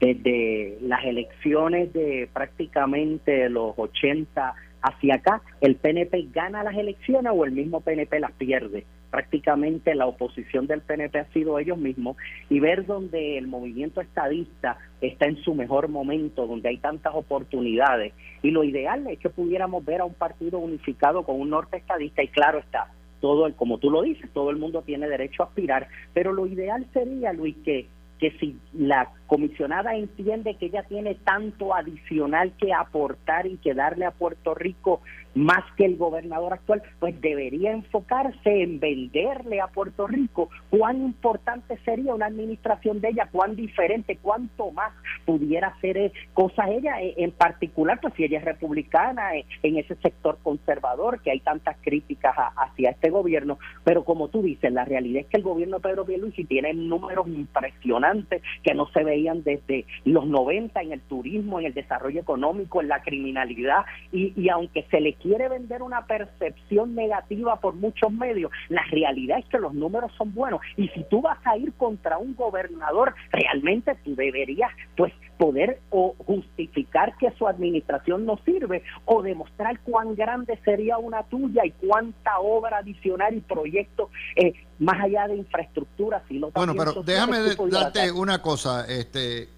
desde 0.00 0.78
las 0.82 1.04
elecciones 1.04 1.92
de 1.92 2.28
prácticamente 2.32 3.48
los 3.48 3.74
80 3.76 4.54
hacia 4.82 5.14
acá, 5.14 5.42
el 5.60 5.76
PNP 5.76 6.28
gana 6.32 6.62
las 6.62 6.76
elecciones 6.76 7.32
o 7.34 7.44
el 7.44 7.52
mismo 7.52 7.80
PNP 7.80 8.20
las 8.20 8.32
pierde 8.32 8.84
prácticamente 9.16 9.94
la 9.94 10.06
oposición 10.06 10.66
del 10.66 10.82
PNP 10.82 11.18
ha 11.18 11.32
sido 11.32 11.58
ellos 11.58 11.78
mismos 11.78 12.18
y 12.50 12.60
ver 12.60 12.84
donde 12.84 13.38
el 13.38 13.46
movimiento 13.46 14.02
estadista 14.02 14.76
está 15.00 15.26
en 15.26 15.36
su 15.42 15.54
mejor 15.54 15.88
momento, 15.88 16.46
donde 16.46 16.68
hay 16.68 16.76
tantas 16.76 17.14
oportunidades. 17.14 18.12
Y 18.42 18.50
lo 18.50 18.62
ideal 18.62 19.06
es 19.06 19.18
que 19.18 19.30
pudiéramos 19.30 19.82
ver 19.86 20.02
a 20.02 20.04
un 20.04 20.12
partido 20.12 20.58
unificado 20.58 21.22
con 21.22 21.40
un 21.40 21.48
norte 21.48 21.78
estadista 21.78 22.22
y 22.22 22.28
claro 22.28 22.58
está, 22.58 22.92
todo 23.20 23.46
el, 23.46 23.54
como 23.54 23.78
tú 23.78 23.90
lo 23.90 24.02
dices, 24.02 24.30
todo 24.34 24.50
el 24.50 24.56
mundo 24.56 24.82
tiene 24.82 25.08
derecho 25.08 25.42
a 25.42 25.46
aspirar, 25.46 25.88
pero 26.12 26.34
lo 26.34 26.46
ideal 26.46 26.86
sería, 26.92 27.32
Luis, 27.32 27.56
que 27.64 27.86
que 28.18 28.30
si 28.38 28.58
la 28.72 29.10
comisionada 29.26 29.94
entiende 29.94 30.56
que 30.56 30.66
ella 30.66 30.84
tiene 30.84 31.14
tanto 31.16 31.74
adicional 31.74 32.52
que 32.58 32.72
aportar 32.72 33.46
y 33.46 33.58
que 33.58 33.74
darle 33.74 34.06
a 34.06 34.10
Puerto 34.10 34.54
Rico 34.54 35.00
más 35.36 35.64
que 35.76 35.84
el 35.84 35.96
gobernador 35.96 36.54
actual, 36.54 36.82
pues 36.98 37.20
debería 37.20 37.72
enfocarse 37.72 38.62
en 38.62 38.80
venderle 38.80 39.60
a 39.60 39.68
Puerto 39.68 40.06
Rico 40.06 40.48
cuán 40.70 41.02
importante 41.02 41.78
sería 41.84 42.14
una 42.14 42.26
administración 42.26 43.00
de 43.00 43.10
ella, 43.10 43.28
cuán 43.30 43.54
diferente, 43.54 44.18
cuánto 44.20 44.70
más 44.72 44.92
pudiera 45.24 45.68
hacer 45.68 45.98
eh, 45.98 46.12
cosas 46.32 46.68
ella, 46.70 47.02
eh, 47.02 47.14
en 47.18 47.32
particular, 47.32 48.00
pues 48.00 48.14
si 48.14 48.24
ella 48.24 48.38
es 48.38 48.44
republicana 48.44 49.36
eh, 49.36 49.44
en 49.62 49.76
ese 49.76 49.94
sector 49.96 50.38
conservador, 50.42 51.20
que 51.20 51.30
hay 51.30 51.40
tantas 51.40 51.76
críticas 51.82 52.34
hacia 52.56 52.90
este 52.90 53.10
gobierno, 53.10 53.58
pero 53.84 54.04
como 54.04 54.28
tú 54.28 54.42
dices, 54.42 54.72
la 54.72 54.84
realidad 54.84 55.22
es 55.22 55.26
que 55.26 55.36
el 55.36 55.42
gobierno 55.42 55.76
de 55.76 55.88
Pedro 55.88 56.06
Pierluisi 56.06 56.44
tiene 56.44 56.72
números 56.72 57.28
impresionantes 57.28 58.42
que 58.62 58.74
no 58.74 58.88
se 58.88 59.04
veían 59.04 59.42
desde 59.42 59.84
los 60.04 60.26
90 60.26 60.80
en 60.80 60.92
el 60.92 61.00
turismo, 61.02 61.60
en 61.60 61.66
el 61.66 61.74
desarrollo 61.74 62.20
económico, 62.20 62.80
en 62.80 62.88
la 62.88 63.02
criminalidad, 63.02 63.84
y, 64.12 64.32
y 64.36 64.48
aunque 64.48 64.86
se 64.90 65.00
le 65.00 65.12
quiere 65.26 65.48
vender 65.48 65.82
una 65.82 66.06
percepción 66.06 66.94
negativa 66.94 67.56
por 67.56 67.74
muchos 67.74 68.12
medios, 68.12 68.52
la 68.68 68.82
realidad 68.92 69.40
es 69.40 69.46
que 69.46 69.58
los 69.58 69.74
números 69.74 70.12
son 70.16 70.32
buenos. 70.32 70.60
Y 70.76 70.86
si 70.88 71.02
tú 71.10 71.20
vas 71.20 71.38
a 71.44 71.56
ir 71.56 71.72
contra 71.72 72.16
un 72.16 72.36
gobernador, 72.36 73.12
realmente 73.32 73.96
tú 74.04 74.14
deberías 74.14 74.70
pues 74.96 75.12
poder 75.36 75.80
o 75.90 76.14
justificar 76.24 77.16
que 77.18 77.32
su 77.32 77.48
administración 77.48 78.24
no 78.24 78.38
sirve 78.44 78.84
o 79.04 79.20
demostrar 79.20 79.80
cuán 79.80 80.14
grande 80.14 80.58
sería 80.64 80.96
una 80.96 81.24
tuya 81.24 81.66
y 81.66 81.72
cuánta 81.72 82.38
obra 82.38 82.78
adicional 82.78 83.34
y 83.34 83.40
proyectos 83.40 84.08
eh, 84.36 84.54
más 84.78 84.98
allá 85.02 85.26
de 85.26 85.36
infraestructura 85.36 86.22
si 86.26 86.38
lo 86.38 86.52
bueno 86.52 86.74
pero 86.74 87.02
déjame 87.02 87.38
darte 87.70 88.10
una 88.12 88.40
cosa 88.40 88.86
este 88.88 89.50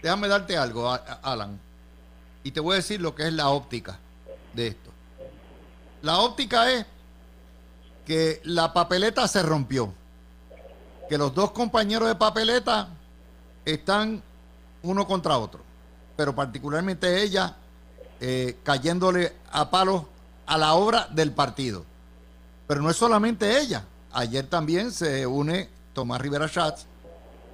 déjame 0.00 0.28
darte 0.28 0.56
algo 0.56 0.96
Alan. 1.22 1.58
Y 2.44 2.52
te 2.52 2.60
voy 2.60 2.74
a 2.74 2.76
decir 2.76 3.00
lo 3.00 3.16
que 3.16 3.24
es 3.24 3.32
la 3.32 3.48
óptica 3.48 3.98
de 4.56 4.68
esto. 4.68 4.90
La 6.02 6.18
óptica 6.18 6.72
es 6.72 6.86
que 8.06 8.40
la 8.44 8.72
papeleta 8.72 9.28
se 9.28 9.42
rompió, 9.42 9.92
que 11.08 11.18
los 11.18 11.34
dos 11.34 11.52
compañeros 11.52 12.08
de 12.08 12.14
papeleta 12.14 12.88
están 13.64 14.22
uno 14.82 15.06
contra 15.06 15.38
otro, 15.38 15.60
pero 16.16 16.34
particularmente 16.34 17.22
ella 17.22 17.56
eh, 18.20 18.56
cayéndole 18.62 19.34
a 19.50 19.70
palos 19.70 20.02
a 20.46 20.56
la 20.56 20.74
obra 20.74 21.08
del 21.10 21.32
partido. 21.32 21.84
Pero 22.66 22.80
no 22.82 22.90
es 22.90 22.96
solamente 22.96 23.60
ella, 23.60 23.84
ayer 24.12 24.46
también 24.46 24.92
se 24.92 25.26
une 25.26 25.68
Tomás 25.92 26.20
Rivera 26.20 26.48
Schatz, 26.48 26.86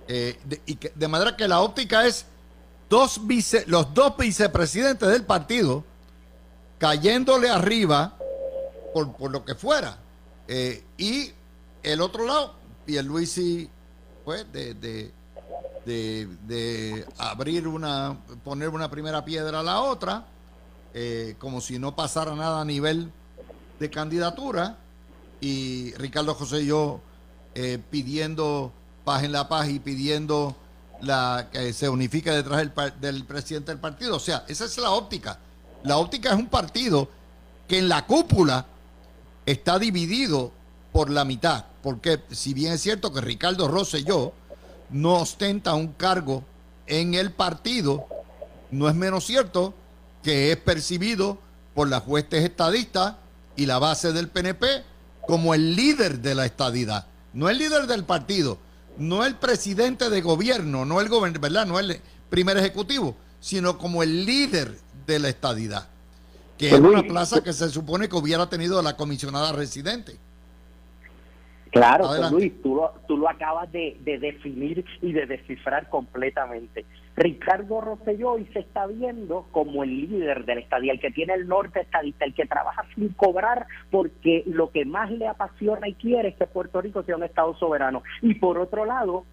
eh, 0.08 0.38
de, 0.44 0.60
y 0.66 0.76
que, 0.76 0.92
de 0.94 1.08
manera 1.08 1.36
que 1.36 1.48
la 1.48 1.60
óptica 1.60 2.06
es 2.06 2.26
dos 2.90 3.26
vice, 3.26 3.64
los 3.66 3.94
dos 3.94 4.16
vicepresidentes 4.16 5.08
del 5.08 5.24
partido 5.24 5.84
cayéndole 6.82 7.48
arriba 7.48 8.12
por, 8.92 9.12
por 9.12 9.30
lo 9.30 9.44
que 9.44 9.54
fuera. 9.54 9.98
Eh, 10.48 10.82
y 10.98 11.30
el 11.80 12.00
otro 12.00 12.26
lado, 12.26 12.54
Pierluisi, 12.84 13.70
pues, 14.24 14.52
de, 14.52 14.74
de, 14.74 15.12
de, 15.86 17.06
abrir 17.18 17.68
una, 17.68 18.18
poner 18.42 18.68
una 18.70 18.90
primera 18.90 19.24
piedra 19.24 19.60
a 19.60 19.62
la 19.62 19.80
otra, 19.80 20.26
eh, 20.92 21.36
como 21.38 21.60
si 21.60 21.78
no 21.78 21.94
pasara 21.94 22.34
nada 22.34 22.60
a 22.60 22.64
nivel 22.64 23.12
de 23.78 23.88
candidatura, 23.88 24.76
y 25.40 25.94
Ricardo 25.94 26.34
José 26.34 26.62
y 26.62 26.66
yo 26.66 27.00
eh, 27.54 27.78
pidiendo 27.92 28.72
paz 29.04 29.22
en 29.22 29.30
la 29.30 29.48
paz 29.48 29.68
y 29.68 29.78
pidiendo 29.78 30.56
la 31.00 31.48
que 31.52 31.72
se 31.72 31.88
unifique 31.88 32.32
detrás 32.32 32.58
del, 32.58 32.72
del 33.00 33.24
presidente 33.24 33.70
del 33.70 33.80
partido. 33.80 34.16
O 34.16 34.20
sea, 34.20 34.44
esa 34.48 34.64
es 34.64 34.76
la 34.78 34.90
óptica. 34.90 35.38
La 35.84 35.96
óptica 35.96 36.30
es 36.30 36.36
un 36.36 36.46
partido 36.46 37.08
que 37.68 37.78
en 37.78 37.88
la 37.88 38.06
cúpula 38.06 38.66
está 39.46 39.78
dividido 39.78 40.52
por 40.92 41.10
la 41.10 41.24
mitad. 41.24 41.64
Porque 41.82 42.20
si 42.30 42.54
bien 42.54 42.72
es 42.72 42.82
cierto 42.82 43.12
que 43.12 43.20
Ricardo 43.20 43.68
Rosselló 43.68 44.32
no 44.90 45.14
ostenta 45.14 45.74
un 45.74 45.88
cargo 45.88 46.44
en 46.86 47.14
el 47.14 47.32
partido, 47.32 48.06
no 48.70 48.88
es 48.88 48.94
menos 48.94 49.24
cierto 49.24 49.74
que 50.22 50.52
es 50.52 50.56
percibido 50.58 51.38
por 51.74 51.88
las 51.88 52.06
huestes 52.06 52.44
estadistas 52.44 53.14
y 53.56 53.66
la 53.66 53.78
base 53.78 54.12
del 54.12 54.28
PNP 54.28 54.84
como 55.26 55.54
el 55.54 55.74
líder 55.74 56.20
de 56.20 56.34
la 56.34 56.46
estadidad. 56.46 57.06
No 57.32 57.48
el 57.48 57.58
líder 57.58 57.86
del 57.86 58.04
partido, 58.04 58.58
no 58.98 59.24
el 59.24 59.36
presidente 59.36 60.10
de 60.10 60.20
gobierno, 60.20 60.84
no 60.84 61.00
el 61.00 61.08
gobernador, 61.08 61.40
¿verdad? 61.40 61.66
No 61.66 61.78
el 61.78 62.00
primer 62.28 62.56
ejecutivo, 62.58 63.16
sino 63.40 63.78
como 63.78 64.02
el 64.02 64.24
líder 64.24 64.78
de 65.06 65.18
la 65.18 65.28
estadidad, 65.28 65.88
que 66.58 66.68
es 66.68 66.80
una 66.80 67.02
plaza 67.02 67.42
que 67.42 67.52
se 67.52 67.68
supone 67.68 68.08
que 68.08 68.16
hubiera 68.16 68.48
tenido 68.48 68.80
la 68.82 68.96
comisionada 68.96 69.52
residente. 69.52 70.18
Claro, 71.72 72.04
pues, 72.06 72.30
Luis, 72.30 72.62
tú 72.62 72.74
lo, 72.74 72.92
tú 73.08 73.16
lo 73.16 73.30
acabas 73.30 73.72
de, 73.72 73.96
definir 74.04 74.84
y 75.00 75.14
de 75.14 75.24
descifrar 75.24 75.88
completamente. 75.88 76.84
Ricardo 77.16 77.80
Rosselló 77.80 78.32
hoy 78.32 78.46
se 78.52 78.58
está 78.58 78.86
viendo 78.86 79.46
como 79.52 79.82
el 79.82 80.02
líder 80.02 80.44
de 80.44 80.56
la 80.56 80.60
estadía, 80.60 80.92
el 80.92 81.00
que 81.00 81.10
tiene 81.10 81.32
el 81.32 81.48
norte 81.48 81.80
estadista, 81.80 82.26
el 82.26 82.34
que 82.34 82.44
trabaja 82.44 82.84
sin 82.94 83.08
cobrar 83.14 83.66
porque 83.90 84.44
lo 84.46 84.70
que 84.70 84.84
más 84.84 85.10
le 85.10 85.26
apasiona 85.26 85.88
y 85.88 85.94
quiere 85.94 86.28
es 86.28 86.36
que 86.36 86.46
Puerto 86.46 86.82
Rico 86.82 87.04
sea 87.04 87.16
un 87.16 87.24
Estado 87.24 87.56
soberano. 87.56 88.02
Y 88.20 88.34
por 88.34 88.58
otro 88.58 88.84
lado, 88.84 89.24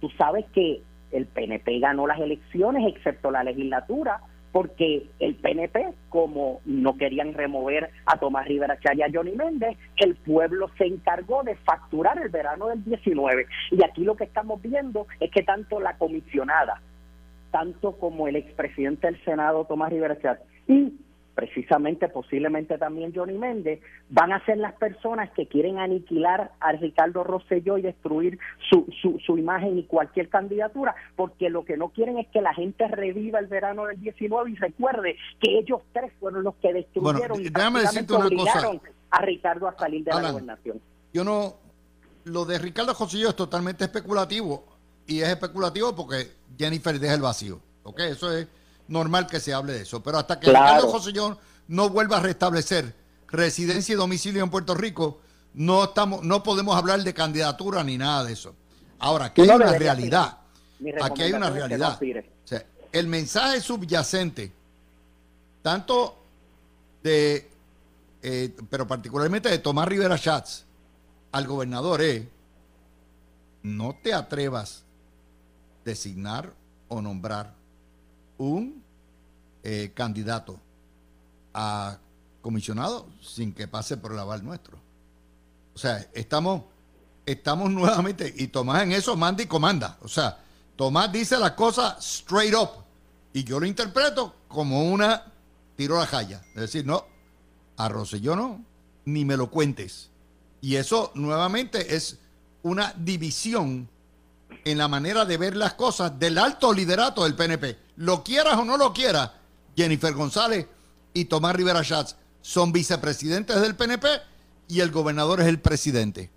tú 0.00 0.08
sabes 0.10 0.44
que 0.54 0.82
el 1.10 1.26
PNP 1.26 1.80
ganó 1.80 2.06
las 2.06 2.20
elecciones, 2.20 2.86
excepto 2.86 3.32
la 3.32 3.42
legislatura, 3.42 4.20
porque 4.52 5.06
el 5.20 5.34
PNP, 5.36 5.92
como 6.08 6.60
no 6.64 6.96
querían 6.96 7.34
remover 7.34 7.90
a 8.06 8.18
Tomás 8.18 8.46
Rivera 8.46 8.78
Chaya 8.80 9.06
y 9.06 9.10
a 9.10 9.12
Johnny 9.12 9.32
Méndez, 9.32 9.76
el 9.96 10.14
pueblo 10.16 10.70
se 10.78 10.86
encargó 10.86 11.42
de 11.42 11.56
facturar 11.56 12.18
el 12.18 12.28
verano 12.30 12.68
del 12.68 12.82
19. 12.84 13.46
Y 13.72 13.84
aquí 13.84 14.04
lo 14.04 14.16
que 14.16 14.24
estamos 14.24 14.60
viendo 14.62 15.06
es 15.20 15.30
que 15.30 15.42
tanto 15.42 15.80
la 15.80 15.96
comisionada, 15.98 16.80
tanto 17.50 17.92
como 17.92 18.28
el 18.28 18.36
expresidente 18.36 19.06
del 19.06 19.22
Senado, 19.24 19.64
Tomás 19.64 19.90
Rivera 19.90 20.18
Chaya, 20.20 20.40
y 20.66 20.94
precisamente 21.38 22.08
posiblemente 22.08 22.78
también 22.78 23.12
Johnny 23.14 23.38
Méndez, 23.38 23.78
van 24.08 24.32
a 24.32 24.44
ser 24.44 24.58
las 24.58 24.74
personas 24.74 25.30
que 25.36 25.46
quieren 25.46 25.78
aniquilar 25.78 26.50
a 26.58 26.72
Ricardo 26.72 27.22
Rosselló 27.22 27.78
y 27.78 27.82
destruir 27.82 28.40
su, 28.68 28.84
su, 29.00 29.20
su, 29.24 29.38
imagen 29.38 29.78
y 29.78 29.84
cualquier 29.84 30.30
candidatura, 30.30 30.96
porque 31.14 31.48
lo 31.48 31.64
que 31.64 31.76
no 31.76 31.90
quieren 31.90 32.18
es 32.18 32.26
que 32.32 32.42
la 32.42 32.52
gente 32.54 32.88
reviva 32.88 33.38
el 33.38 33.46
verano 33.46 33.86
del 33.86 34.00
19 34.00 34.50
y 34.50 34.56
recuerde 34.56 35.16
que 35.40 35.60
ellos 35.60 35.80
tres 35.92 36.12
fueron 36.18 36.42
los 36.42 36.56
que 36.56 36.72
destruyeron 36.72 37.40
y 37.40 37.46
obligaron 37.46 38.80
a 39.12 39.22
Ricardo 39.22 39.68
a 39.68 39.76
salir 39.76 40.02
de 40.02 40.10
la 40.10 40.32
gobernación. 40.32 40.80
Yo 41.12 41.22
no, 41.22 41.54
lo 42.24 42.46
de 42.46 42.58
Ricardo 42.58 42.94
Rosselló 42.98 43.28
es 43.28 43.36
totalmente 43.36 43.84
especulativo 43.84 44.64
y 45.06 45.20
es 45.20 45.28
especulativo 45.28 45.94
porque 45.94 46.32
Jennifer 46.58 46.98
deja 46.98 47.14
el 47.14 47.22
vacío, 47.22 47.60
¿ok? 47.84 48.00
Eso 48.00 48.36
es 48.36 48.48
normal 48.88 49.26
que 49.26 49.40
se 49.40 49.54
hable 49.54 49.74
de 49.74 49.82
eso. 49.82 50.02
Pero 50.02 50.18
hasta 50.18 50.40
que 50.40 50.48
Ricardo 50.48 50.88
Josellón 50.88 51.38
no 51.68 51.88
vuelva 51.90 52.18
a 52.18 52.20
restablecer 52.20 52.94
residencia 53.28 53.92
y 53.92 53.96
domicilio 53.96 54.42
en 54.42 54.50
Puerto 54.50 54.74
Rico, 54.74 55.20
no 55.54 55.84
estamos, 55.84 56.22
no 56.22 56.42
podemos 56.42 56.76
hablar 56.76 57.02
de 57.02 57.14
candidatura 57.14 57.84
ni 57.84 57.98
nada 57.98 58.24
de 58.24 58.32
eso. 58.32 58.54
Ahora, 58.98 59.26
aquí 59.26 59.42
hay 59.42 59.50
una 59.50 59.72
realidad. 59.72 60.38
Aquí 61.02 61.22
hay 61.22 61.32
una 61.32 61.50
realidad. 61.50 61.98
el 62.92 63.06
mensaje 63.06 63.60
subyacente, 63.60 64.52
tanto 65.62 66.16
de, 67.02 67.50
eh, 68.22 68.56
pero 68.70 68.86
particularmente 68.86 69.48
de 69.48 69.58
Tomás 69.58 69.86
Rivera 69.88 70.16
Schatz 70.16 70.64
al 71.32 71.46
gobernador 71.46 72.00
es, 72.00 72.24
no 73.62 73.96
te 74.02 74.14
atrevas 74.14 74.82
a 74.82 75.84
designar 75.84 76.52
o 76.88 77.02
nombrar 77.02 77.57
un 78.38 78.82
eh, 79.62 79.92
candidato 79.94 80.58
a 81.52 81.98
comisionado 82.40 83.06
sin 83.20 83.52
que 83.52 83.68
pase 83.68 83.96
por 83.96 84.12
el 84.12 84.18
aval 84.18 84.44
nuestro. 84.44 84.78
O 85.74 85.78
sea, 85.78 86.08
estamos, 86.14 86.62
estamos 87.26 87.70
nuevamente, 87.70 88.32
y 88.36 88.48
Tomás 88.48 88.82
en 88.82 88.92
eso 88.92 89.16
manda 89.16 89.42
y 89.42 89.46
comanda. 89.46 89.98
O 90.02 90.08
sea, 90.08 90.38
Tomás 90.76 91.12
dice 91.12 91.38
las 91.38 91.52
cosas 91.52 91.98
straight 92.04 92.54
up. 92.54 92.70
Y 93.32 93.44
yo 93.44 93.60
lo 93.60 93.66
interpreto 93.66 94.34
como 94.48 94.90
una 94.90 95.24
tiro 95.76 95.98
la 95.98 96.06
jaya. 96.06 96.42
Es 96.54 96.62
decir, 96.62 96.86
no, 96.86 97.04
a 97.76 97.88
yo 98.20 98.34
no, 98.34 98.64
ni 99.04 99.24
me 99.24 99.36
lo 99.36 99.50
cuentes. 99.50 100.10
Y 100.60 100.76
eso 100.76 101.12
nuevamente 101.14 101.94
es 101.94 102.18
una 102.62 102.92
división 102.96 103.88
en 104.64 104.78
la 104.78 104.88
manera 104.88 105.24
de 105.24 105.36
ver 105.36 105.56
las 105.56 105.74
cosas 105.74 106.18
del 106.18 106.38
alto 106.38 106.72
liderato 106.72 107.24
del 107.24 107.34
PNP. 107.34 107.78
Lo 107.96 108.22
quieras 108.22 108.56
o 108.56 108.64
no 108.64 108.76
lo 108.76 108.92
quieras, 108.92 109.30
Jennifer 109.76 110.12
González 110.12 110.66
y 111.14 111.26
Tomás 111.26 111.54
Rivera 111.54 111.82
Schatz 111.82 112.16
son 112.42 112.72
vicepresidentes 112.72 113.60
del 113.60 113.76
PNP 113.76 114.08
y 114.68 114.80
el 114.80 114.90
gobernador 114.90 115.40
es 115.40 115.46
el 115.46 115.60
presidente. 115.60 116.30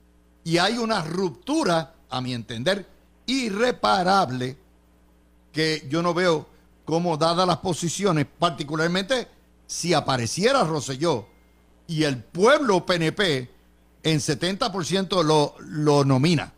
Y 0.44 0.58
hay 0.58 0.78
una 0.78 1.04
ruptura, 1.04 1.94
a 2.10 2.22
mi 2.22 2.34
entender, 2.34 2.88
irreparable 3.26 4.58
que 5.52 5.86
yo 5.90 6.02
no 6.02 6.14
veo 6.14 6.48
cómo, 6.86 7.18
dadas 7.18 7.48
las 7.48 7.58
posiciones, 7.58 8.26
particularmente 8.40 9.28
si 9.68 9.94
apareciera 9.94 10.64
Roselló 10.64 11.28
y 11.88 12.04
el 12.04 12.18
pueblo 12.18 12.86
PNP 12.86 13.50
en 14.04 14.20
70% 14.20 15.24
lo, 15.24 15.56
lo 15.60 16.04
nomina 16.04 16.54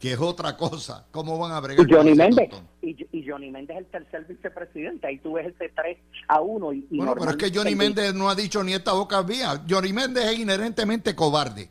que 0.00 0.14
es 0.14 0.18
otra 0.18 0.56
cosa. 0.56 1.06
¿Cómo 1.10 1.38
van 1.38 1.52
a 1.52 1.60
bregar? 1.60 1.86
Y 1.86 1.92
Johnny 1.92 2.14
Méndez. 2.14 2.48
Y, 2.80 2.96
Johnny 3.28 3.50
Méndez 3.50 3.76
es 3.76 3.82
el 3.82 3.90
tercer 3.90 4.24
vicepresidente. 4.24 5.06
Ahí 5.06 5.18
tú 5.18 5.34
ves 5.34 5.54
ese 5.54 5.68
3 5.68 5.98
a 6.26 6.40
1. 6.40 6.72
Y, 6.72 6.86
bueno, 6.90 7.14
pero 7.16 7.30
es 7.32 7.36
que 7.36 7.52
Johnny 7.54 7.76
Méndez 7.76 8.14
no 8.14 8.30
ha 8.30 8.34
dicho 8.34 8.64
ni 8.64 8.72
esta 8.72 8.94
boca 8.94 9.20
vía. 9.20 9.62
Johnny 9.68 9.92
Méndez 9.92 10.24
es 10.24 10.38
inherentemente 10.38 11.14
cobarde, 11.14 11.68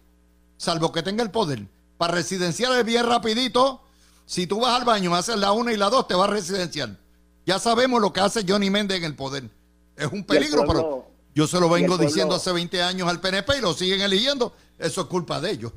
salvo 0.57 0.91
que 0.91 1.01
tenga 1.01 1.23
el 1.23 1.31
poder. 1.31 1.67
Para 1.97 2.13
residenciar 2.13 2.71
es 2.77 2.85
bien 2.85 3.05
rapidito. 3.05 3.81
Si 4.25 4.45
tú 4.45 4.59
vas 4.61 4.79
al 4.79 4.85
baño, 4.85 5.13
haces 5.15 5.37
la 5.37 5.51
1 5.51 5.71
y 5.71 5.77
la 5.77 5.89
2, 5.89 6.07
te 6.07 6.13
vas 6.13 6.29
a 6.29 6.31
residenciar. 6.31 6.97
Ya 7.47 7.57
sabemos 7.57 7.99
lo 7.99 8.13
que 8.13 8.19
hace 8.19 8.45
Johnny 8.47 8.69
Méndez 8.69 8.99
en 8.99 9.05
el 9.05 9.15
poder. 9.15 9.49
Es 9.97 10.05
un 10.05 10.23
peligro, 10.23 10.65
pero 10.67 11.07
yo 11.33 11.47
se 11.47 11.59
lo 11.59 11.67
vengo 11.67 11.97
diciendo 11.97 12.35
hace 12.35 12.51
20 12.51 12.83
años 12.83 13.09
al 13.09 13.19
PNP 13.19 13.57
y 13.57 13.61
lo 13.61 13.73
siguen 13.73 14.01
eligiendo. 14.01 14.53
Eso 14.77 15.01
es 15.01 15.07
culpa 15.07 15.41
de 15.41 15.49
ellos. 15.49 15.73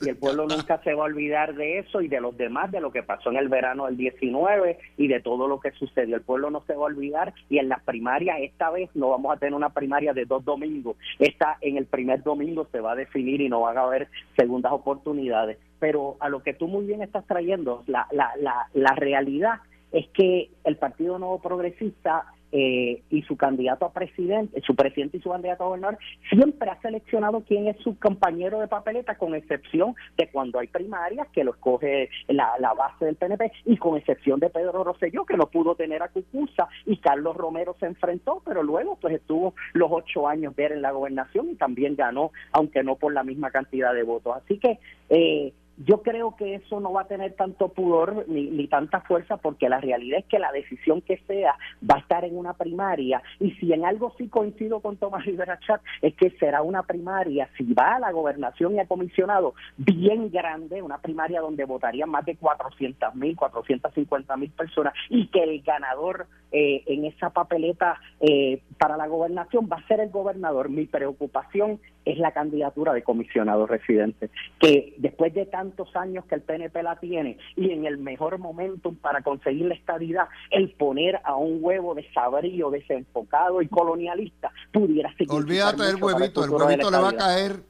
Y 0.00 0.08
el 0.08 0.16
pueblo 0.16 0.46
nunca 0.46 0.80
se 0.82 0.94
va 0.94 1.02
a 1.02 1.06
olvidar 1.06 1.54
de 1.54 1.78
eso 1.78 2.00
y 2.00 2.08
de 2.08 2.20
los 2.20 2.36
demás, 2.36 2.70
de 2.72 2.80
lo 2.80 2.90
que 2.90 3.02
pasó 3.02 3.30
en 3.30 3.36
el 3.36 3.48
verano 3.48 3.86
del 3.86 3.96
19 3.96 4.78
y 4.96 5.08
de 5.08 5.20
todo 5.20 5.46
lo 5.46 5.60
que 5.60 5.72
sucedió. 5.72 6.16
El 6.16 6.22
pueblo 6.22 6.50
no 6.50 6.62
se 6.66 6.74
va 6.74 6.82
a 6.82 6.86
olvidar 6.86 7.34
y 7.48 7.58
en 7.58 7.68
las 7.68 7.82
primarias 7.82 8.38
esta 8.40 8.70
vez 8.70 8.90
no 8.94 9.10
vamos 9.10 9.34
a 9.34 9.38
tener 9.38 9.54
una 9.54 9.70
primaria 9.70 10.14
de 10.14 10.24
dos 10.24 10.44
domingos. 10.44 10.96
Esta 11.18 11.58
en 11.60 11.76
el 11.76 11.86
primer 11.86 12.22
domingo 12.22 12.66
se 12.72 12.80
va 12.80 12.92
a 12.92 12.96
definir 12.96 13.40
y 13.40 13.48
no 13.48 13.60
van 13.60 13.78
a 13.78 13.82
haber 13.82 14.08
segundas 14.36 14.72
oportunidades. 14.72 15.58
Pero 15.78 16.16
a 16.20 16.28
lo 16.28 16.42
que 16.42 16.54
tú 16.54 16.66
muy 16.66 16.86
bien 16.86 17.02
estás 17.02 17.26
trayendo, 17.26 17.84
la, 17.86 18.06
la, 18.10 18.32
la, 18.40 18.68
la 18.72 18.94
realidad 18.94 19.60
es 19.92 20.08
que 20.08 20.50
el 20.64 20.76
Partido 20.76 21.18
Nuevo 21.18 21.40
Progresista 21.40 22.26
eh, 22.52 23.02
y 23.10 23.22
su 23.22 23.36
candidato 23.36 23.84
a 23.84 23.92
presidente, 23.92 24.60
su 24.62 24.74
presidente 24.74 25.18
y 25.18 25.20
su 25.20 25.30
candidato 25.30 25.64
a 25.64 25.66
gobernador, 25.66 25.98
siempre 26.30 26.70
ha 26.70 26.80
seleccionado 26.80 27.42
quién 27.46 27.68
es 27.68 27.76
su 27.78 27.98
compañero 27.98 28.60
de 28.60 28.68
papeleta, 28.68 29.16
con 29.16 29.34
excepción 29.34 29.94
de 30.16 30.28
cuando 30.28 30.58
hay 30.58 30.68
primarias, 30.68 31.28
que 31.28 31.44
lo 31.44 31.52
escoge 31.52 32.08
la, 32.28 32.56
base 32.74 33.04
del 33.04 33.16
PNP, 33.16 33.52
y 33.66 33.76
con 33.76 33.96
excepción 33.96 34.40
de 34.40 34.50
Pedro 34.50 34.84
Rosselló, 34.84 35.24
que 35.24 35.36
no 35.36 35.48
pudo 35.48 35.74
tener 35.74 36.02
a 36.02 36.08
Cucusa, 36.08 36.68
y 36.86 36.98
Carlos 36.98 37.36
Romero 37.36 37.76
se 37.80 37.86
enfrentó, 37.86 38.42
pero 38.44 38.62
luego 38.62 38.96
pues 39.00 39.14
estuvo 39.14 39.54
los 39.72 39.90
ocho 39.90 40.28
años 40.28 40.54
ver 40.54 40.72
en 40.72 40.82
la 40.82 40.92
gobernación 40.92 41.50
y 41.50 41.54
también 41.56 41.96
ganó, 41.96 42.32
aunque 42.52 42.82
no 42.82 42.96
por 42.96 43.12
la 43.12 43.24
misma 43.24 43.50
cantidad 43.50 43.92
de 43.92 44.02
votos. 44.02 44.36
Así 44.36 44.58
que 44.58 44.78
eh, 45.10 45.52
yo 45.84 46.02
creo 46.02 46.34
que 46.36 46.56
eso 46.56 46.80
no 46.80 46.92
va 46.92 47.02
a 47.02 47.06
tener 47.06 47.34
tanto 47.34 47.68
pudor 47.68 48.24
ni, 48.28 48.66
tanta 48.68 49.00
fuerza 49.02 49.36
porque 49.36 49.68
la 49.68 49.80
realidad 49.80 50.20
es 50.20 50.26
que 50.26 50.38
la 50.38 50.52
decisión 50.52 51.00
que 51.02 51.18
sea 51.26 51.56
va 51.88 51.96
a 51.96 52.00
estar 52.00 52.24
en 52.24 52.36
una 52.36 52.54
primaria 52.54 53.22
y 53.38 53.52
si 53.52 53.72
en 53.72 53.84
algo 53.84 54.12
sí 54.18 54.28
coincido 54.28 54.80
con 54.80 54.96
Tomás 54.96 55.24
Rivera 55.24 55.58
Chat 55.60 55.80
es 56.02 56.14
que 56.14 56.30
será 56.38 56.62
una 56.62 56.82
primaria, 56.82 57.48
si 57.56 57.72
va 57.72 57.96
a 57.96 58.00
la 58.00 58.12
gobernación 58.12 58.74
y 58.74 58.80
a 58.80 58.86
comisionado, 58.86 59.54
bien 59.76 60.30
grande, 60.30 60.82
una 60.82 60.98
primaria 60.98 61.40
donde 61.40 61.64
votarían 61.64 62.10
más 62.10 62.24
de 62.24 62.36
400 62.36 63.14
mil, 63.14 63.36
450 63.36 64.36
mil 64.36 64.50
personas 64.50 64.94
y 65.08 65.28
que 65.28 65.42
el 65.44 65.62
ganador 65.62 66.26
eh, 66.50 66.82
en 66.86 67.04
esa 67.04 67.30
papeleta 67.30 68.00
eh, 68.20 68.62
para 68.78 68.96
la 68.96 69.06
gobernación 69.06 69.68
va 69.70 69.76
a 69.76 69.86
ser 69.86 70.00
el 70.00 70.10
gobernador. 70.10 70.70
Mi 70.70 70.86
preocupación 70.86 71.78
es 72.08 72.18
la 72.18 72.32
candidatura 72.32 72.94
de 72.94 73.02
comisionado 73.02 73.66
residente, 73.66 74.30
que 74.58 74.94
después 74.96 75.34
de 75.34 75.44
tantos 75.44 75.94
años 75.94 76.24
que 76.24 76.36
el 76.36 76.40
PNP 76.40 76.82
la 76.82 76.96
tiene 76.96 77.36
y 77.54 77.70
en 77.70 77.84
el 77.84 77.98
mejor 77.98 78.38
momento 78.38 78.94
para 78.94 79.20
conseguir 79.22 79.66
la 79.66 79.74
estabilidad, 79.74 80.28
el 80.50 80.70
poner 80.72 81.20
a 81.24 81.36
un 81.36 81.58
huevo 81.60 81.94
desabrío, 81.94 82.70
desenfocado 82.70 83.60
y 83.60 83.68
colonialista 83.68 84.50
pudiera 84.72 85.10
seguir. 85.12 85.32
Olvídate 85.32 85.82
del 85.82 86.02
huevito, 86.02 86.44
el, 86.44 86.50
huevito 86.50 86.90
le 86.90 86.98
va 86.98 87.10
a 87.10 87.16
caer, 87.16 87.62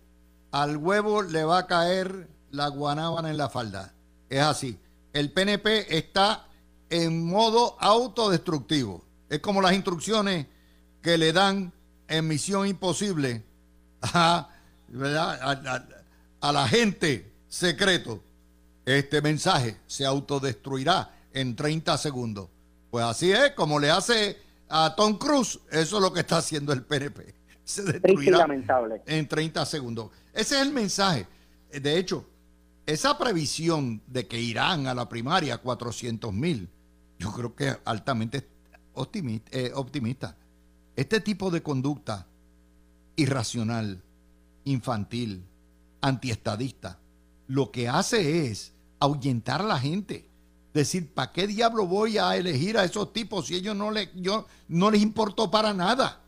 al 0.53 0.77
huevo 0.77 1.23
le 1.23 1.45
va 1.45 1.59
a 1.59 1.67
caer 1.67 2.29
la 2.53 2.69
guanábana 2.69 3.31
en 3.31 3.37
la 3.37 3.49
falda. 3.49 3.93
Es 4.31 4.41
así. 4.41 4.79
El 5.13 5.33
PNP 5.33 5.97
está 5.97 6.47
en 6.91 7.27
modo 7.27 7.77
autodestructivo. 7.81 9.05
Es 9.29 9.41
como 9.41 9.61
las 9.61 9.73
instrucciones 9.73 10.47
que 11.03 11.19
le 11.19 11.33
dan 11.33 11.73
en 12.09 12.29
Misión 12.29 12.69
Imposible 12.69 13.48
a, 14.03 14.49
a, 16.41 16.53
la 16.53 16.69
gente 16.69 17.33
secreto. 17.49 18.23
Este 18.85 19.21
mensaje 19.21 19.77
se 19.87 20.07
autodestruirá 20.07 21.15
en 21.33 21.55
30 21.55 21.99
segundos. 21.99 22.49
Pues 22.91 23.05
así 23.05 23.33
es, 23.33 23.53
como 23.53 23.79
le 23.79 23.91
hace 23.91 24.39
a 24.69 24.95
Tom 24.97 25.19
Cruise, 25.19 25.59
eso 25.71 25.97
es 25.97 26.03
lo 26.03 26.13
que 26.13 26.21
está 26.21 26.39
haciendo 26.39 26.73
el 26.73 26.83
PNP. 26.83 27.35
Se 27.65 27.83
destruirá 27.83 28.47
en 29.05 29.29
30 29.29 29.67
segundos. 29.67 30.11
Ese 30.33 30.57
es 30.57 30.63
el 30.63 30.73
mensaje. 30.73 31.27
De 31.71 31.99
hecho, 31.99 32.25
esa 32.87 33.19
previsión 33.19 34.01
de 34.07 34.27
que 34.27 34.41
irán 34.41 34.87
a 34.87 34.95
la 34.95 35.07
primaria 35.07 35.59
400 35.59 36.33
mil, 36.33 36.71
yo 37.19 37.31
creo 37.33 37.55
que 37.55 37.69
es 37.69 37.79
altamente 37.85 38.49
eh, 39.51 39.73
optimista. 39.75 40.35
Este 40.97 41.21
tipo 41.21 41.51
de 41.51 41.63
conducta 41.63 42.27
irracional, 43.19 44.03
infantil, 44.65 45.45
antiestadista, 46.01 46.99
lo 47.49 47.71
que 47.71 47.89
hace 47.89 48.47
es 48.47 48.73
ahuyentar 49.01 49.61
a 49.61 49.65
la 49.65 49.79
gente 49.79 50.29
decir, 50.73 51.13
¿para 51.13 51.33
qué 51.33 51.47
diablo 51.47 51.87
voy 51.87 52.19
a 52.19 52.37
elegir 52.37 52.79
a 52.79 52.85
esos 52.85 53.13
tipos 53.13 53.47
si 53.47 53.57
ellos 53.57 53.75
no, 53.75 53.91
le, 53.91 54.11
yo, 54.15 54.47
no 54.69 54.91
les 54.91 55.03
importó 55.03 55.51
para 55.51 55.75
nada? 55.75 56.21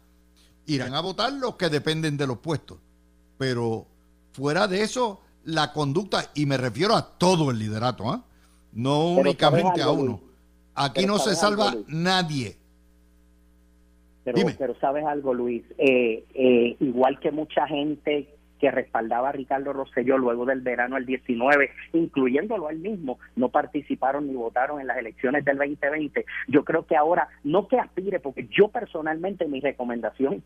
Irán 0.66 0.94
a 0.94 1.00
votar 1.00 1.32
los 1.32 1.54
que 1.56 1.68
dependen 1.68 2.16
de 2.16 2.26
los 2.26 2.38
puestos. 2.38 2.78
Pero 3.38 3.86
fuera 4.32 4.66
de 4.66 4.82
eso, 4.82 5.20
la 5.44 5.72
conducta, 5.72 6.30
y 6.34 6.44
me 6.46 6.56
refiero 6.56 6.96
a 6.96 7.18
todo 7.18 7.50
el 7.50 7.58
liderato, 7.58 8.10
¿ah? 8.10 8.24
no 8.72 9.08
únicamente 9.08 9.80
a 9.80 9.90
uno. 9.90 10.20
Aquí 10.74 11.06
no 11.06 11.18
se 11.18 11.36
salva 11.36 11.74
nadie. 11.86 12.58
Pero, 14.32 14.48
pero 14.58 14.74
sabes 14.80 15.04
algo, 15.04 15.34
Luis, 15.34 15.62
eh, 15.78 16.24
eh, 16.34 16.76
igual 16.80 17.18
que 17.20 17.30
mucha 17.30 17.66
gente 17.66 18.28
que 18.60 18.70
respaldaba 18.70 19.30
a 19.30 19.32
Ricardo 19.32 19.72
Rosselló 19.72 20.18
luego 20.18 20.44
del 20.44 20.60
verano 20.60 20.96
del 20.96 21.06
19, 21.06 21.70
incluyéndolo 21.92 22.70
él 22.70 22.78
mismo, 22.78 23.18
no 23.36 23.48
participaron 23.48 24.26
ni 24.26 24.34
votaron 24.34 24.80
en 24.80 24.86
las 24.86 24.98
elecciones 24.98 25.44
del 25.44 25.58
2020. 25.58 26.24
Yo 26.48 26.64
creo 26.64 26.86
que 26.86 26.96
ahora, 26.96 27.28
no 27.44 27.68
que 27.68 27.78
aspire, 27.78 28.20
porque 28.20 28.48
yo 28.50 28.68
personalmente 28.68 29.46
mi 29.46 29.60
recomendación 29.60 30.42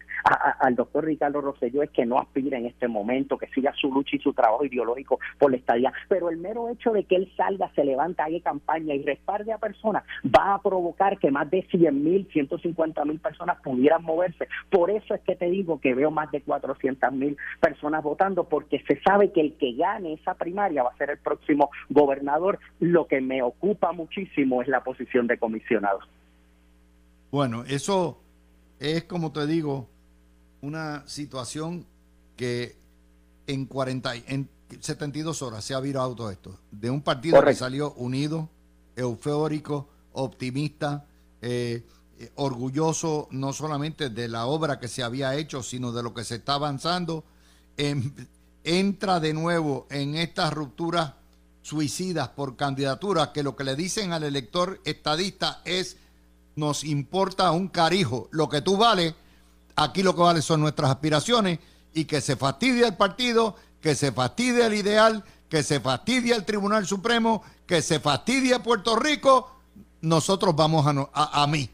al 0.61 0.75
doctor 0.75 1.05
Ricardo 1.05 1.41
Rosselló 1.41 1.83
es 1.83 1.91
que 1.91 2.07
no 2.07 2.19
aspire 2.19 2.57
en 2.57 2.67
este 2.67 2.89
momento, 2.89 3.39
que 3.39 3.49
siga 3.49 3.73
su 3.75 3.93
lucha 3.93 4.17
y 4.17 4.21
su 4.21 4.33
trabajo 4.33 4.65
ideológico 4.65 5.19
por 5.39 5.51
la 5.51 5.57
estadía, 5.57 5.93
pero 6.09 6.31
el 6.31 6.39
mero 6.39 6.69
hecho 6.69 6.93
de 6.93 7.05
que 7.05 7.17
él 7.17 7.33
salga, 7.37 7.71
se 7.75 7.85
levanta, 7.85 8.25
haga 8.25 8.41
campaña 8.41 8.95
y 8.95 9.03
respalde 9.03 9.53
a 9.53 9.59
personas, 9.59 10.05
va 10.25 10.55
a 10.55 10.63
provocar 10.63 11.19
que 11.19 11.31
más 11.31 11.51
de 11.51 11.63
100 11.63 12.05
mil, 12.05 12.29
150 12.33 13.05
mil 13.05 13.19
personas 13.19 13.61
pudieran 13.63 14.03
moverse. 14.03 14.49
Por 14.71 14.91
eso 14.91 15.15
es 15.15 15.21
que 15.23 15.37
te 15.37 15.47
digo 15.47 15.81
que 15.81 15.95
veo 15.95 16.11
más 16.11 16.31
de 16.31 16.41
400 16.43 17.13
mil 17.13 17.37
personas 17.61 18.04
votando 18.05 18.45
porque 18.45 18.85
se 18.87 19.01
sabe 19.01 19.33
que 19.33 19.41
el 19.41 19.57
que 19.57 19.73
gane 19.73 20.13
esa 20.13 20.35
primaria 20.35 20.85
va 20.85 20.91
a 20.91 20.97
ser 20.97 21.11
el 21.11 21.19
próximo 21.19 21.71
gobernador. 21.89 22.61
Lo 22.79 23.09
que 23.09 23.21
me 23.21 23.43
ocupa 23.43 23.93
muchísimo 23.93 24.63
es 24.63 24.69
la 24.69 24.85
posición 24.85 25.27
de 25.27 25.39
comisionado. 25.39 25.99
Bueno, 27.33 27.65
eso 27.65 28.21
es 28.79 29.05
como 29.05 29.33
te 29.33 29.47
digo, 29.47 29.89
una 30.61 31.07
situación 31.07 31.87
que 32.37 32.77
en 33.47 33.67
40 33.67 34.15
en 34.29 34.49
72 34.81 35.43
horas 35.43 35.65
se 35.65 35.75
ha 35.75 35.81
virado 35.81 36.15
todo 36.15 36.31
esto. 36.31 36.59
De 36.71 36.91
un 36.91 37.03
partido 37.03 37.43
que 37.43 37.55
salió 37.55 37.93
unido, 37.95 38.49
eufórico, 38.97 39.89
optimista, 40.13 41.07
eh, 41.43 41.83
eh, 42.19 42.31
orgulloso 42.37 43.29
no 43.31 43.53
solamente 43.53 44.11
de 44.11 44.29
la 44.29 44.47
obra 44.47 44.79
que 44.79 44.89
se 44.89 45.03
había 45.03 45.35
hecho, 45.35 45.63
sino 45.63 45.93
de 45.93 46.03
lo 46.03 46.15
que 46.15 46.25
se 46.25 46.37
está 46.37 46.55
avanzando 46.55 47.25
entra 48.65 49.21
de 49.21 49.35
nuevo 49.35 49.87
en 49.91 50.17
estas 50.17 50.53
rupturas 50.53 51.13
suicidas 51.63 52.29
por 52.29 52.57
candidaturas 52.57 53.29
que 53.29 53.43
lo 53.43 53.57
que 53.57 53.65
le 53.65 53.75
dicen 53.77 54.13
al 54.13 54.23
elector 54.23 54.81
estadista 54.85 55.63
es 55.65 55.97
nos 56.57 56.85
importa 56.85 57.51
un 57.51 57.69
carijo 57.69 58.29
lo 58.31 58.49
que 58.49 58.61
tú 58.61 58.77
vales, 58.77 59.15
aquí 59.77 60.03
lo 60.03 60.15
que 60.15 60.21
vale 60.21 60.43
son 60.43 60.61
nuestras 60.61 60.91
aspiraciones 60.91 61.59
y 61.95 62.05
que 62.05 62.21
se 62.21 62.37
fastidie 62.37 62.87
el 62.87 62.97
partido, 62.97 63.57
que 63.81 63.95
se 63.95 64.13
fastidie 64.13 64.67
el 64.67 64.75
ideal, 64.75 65.25
que 65.49 65.63
se 65.63 65.81
fastidie 65.81 66.35
el 66.35 66.45
Tribunal 66.45 66.87
Supremo, 66.87 67.43
que 67.67 67.83
se 67.83 67.99
fastidie 67.99 68.59
Puerto 68.61 68.97
Rico, 68.97 69.51
nosotros 70.01 70.55
vamos 70.55 70.87
a, 70.87 71.43
a, 71.43 71.47
mí 71.47 71.71